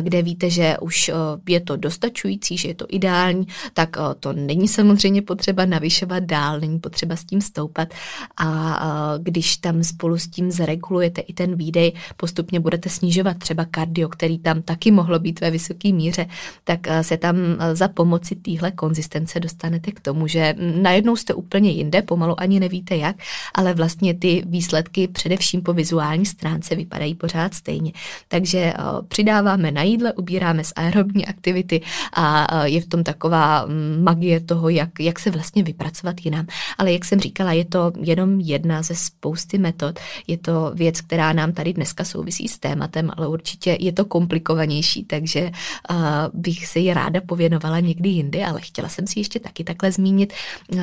[0.02, 1.12] kde víte, že už
[1.48, 6.80] je to dostačující, že je to ideální, tak to není samozřejmě potřeba navyšovat dál, není
[6.80, 7.94] potřeba s tím stoupat.
[8.38, 14.10] A když tam spolu s tím zregulujete i ten výdej, postupně budete snižovat třeba kardio,
[14.10, 16.26] který tam taky mohlo být ve vysoké míře,
[16.64, 17.36] tak se tam
[17.74, 22.98] za pomoci téhle konzistence dostanete k tomu, že najednou jste úplně jinde, pomalu ani nevíte
[22.98, 23.16] jak,
[23.56, 27.92] ale vlastně ty výsledky výsledky především po vizuální stránce vypadají pořád stejně.
[28.28, 28.74] Takže eh,
[29.08, 31.82] přidáváme na jídle, ubíráme z aerobní aktivity
[32.14, 36.48] a eh, je v tom taková mm, magie toho, jak, jak se vlastně vypracovat jinam.
[36.78, 40.00] Ale jak jsem říkala, je to jenom jedna ze spousty metod.
[40.28, 45.04] Je to věc, která nám tady dneska souvisí s tématem, ale určitě je to komplikovanější,
[45.04, 45.52] takže
[45.90, 45.98] uh,
[46.34, 50.34] bych se ji ráda pověnovala někdy jindy, ale chtěla jsem si ještě taky takhle zmínit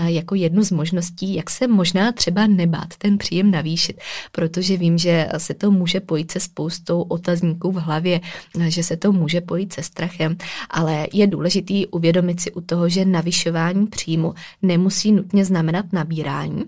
[0.06, 3.95] jako jednu z možností, jak se možná třeba nebát ten příjem navýšit
[4.32, 8.20] protože vím, že se to může pojít se spoustou otazníků v hlavě,
[8.68, 10.36] že se to může pojít se strachem,
[10.70, 16.64] ale je důležitý uvědomit si u toho, že navyšování příjmu nemusí nutně znamenat nabírání,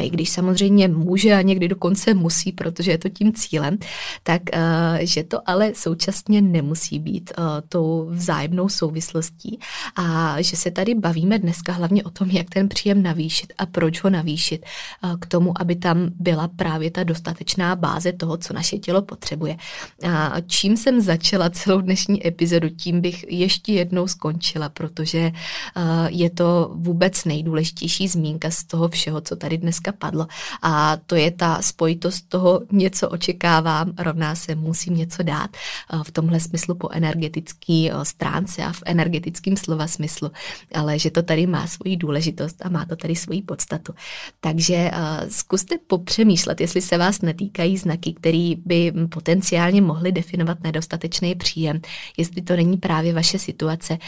[0.00, 3.78] i když samozřejmě může a někdy dokonce musí, protože je to tím cílem,
[4.22, 4.60] tak uh,
[5.00, 9.58] že to ale současně nemusí být uh, tou vzájemnou souvislostí
[9.96, 14.04] a že se tady bavíme dneska hlavně o tom, jak ten příjem navýšit a proč
[14.04, 14.66] ho navýšit
[15.04, 19.56] uh, k tomu, aby tam byla právě ta dostatečná báze toho, co naše tělo potřebuje.
[20.08, 25.32] A čím jsem začala celou dnešní epizodu, tím bych ještě jednou skončila, protože
[26.08, 30.26] je to vůbec nejdůležitější zmínka z toho všeho, co tady dnes dneska padlo.
[30.62, 35.50] A to je ta spojitost toho něco očekávám, rovná se musím něco dát
[36.02, 40.30] v tomhle smyslu po energetické stránce a v energetickém slova smyslu,
[40.74, 43.94] ale že to tady má svoji důležitost a má to tady svoji podstatu.
[44.40, 44.90] Takže
[45.28, 51.80] zkuste popřemýšlet, jestli se vás netýkají znaky, které by potenciálně mohly definovat nedostatečný příjem,
[52.16, 53.98] jestli to není právě vaše situace.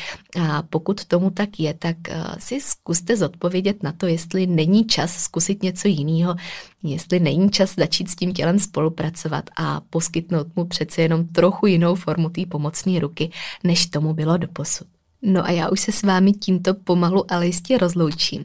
[0.40, 1.96] A pokud tomu tak je, tak
[2.38, 6.34] si zkuste zodpovědět na to, jestli není čas zkusit něco jiného,
[6.82, 11.94] jestli není čas začít s tím tělem spolupracovat a poskytnout mu přece jenom trochu jinou
[11.94, 13.30] formu té pomocné ruky,
[13.64, 14.86] než tomu bylo doposud.
[15.26, 18.44] No a já už se s vámi tímto pomalu ale jistě rozloučím.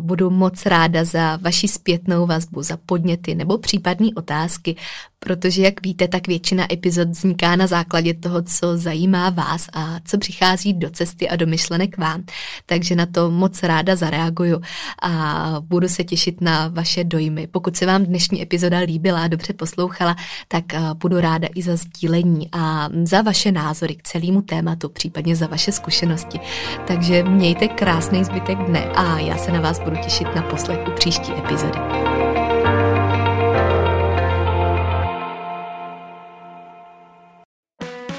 [0.00, 4.76] Budu moc ráda za vaši zpětnou vazbu, za podněty nebo případné otázky,
[5.24, 10.18] protože jak víte, tak většina epizod vzniká na základě toho, co zajímá vás a co
[10.18, 12.22] přichází do cesty a do myšlenek vám.
[12.66, 14.60] Takže na to moc ráda zareaguju
[15.02, 17.46] a budu se těšit na vaše dojmy.
[17.46, 20.16] Pokud se vám dnešní epizoda líbila a dobře poslouchala,
[20.48, 20.64] tak
[20.94, 25.72] budu ráda i za sdílení a za vaše názory k celému tématu, případně za vaše
[25.72, 26.40] zkušenosti.
[26.86, 30.90] Takže mějte krásný zbytek dne a já se na vás budu těšit na poslech u
[30.90, 31.78] příští epizody.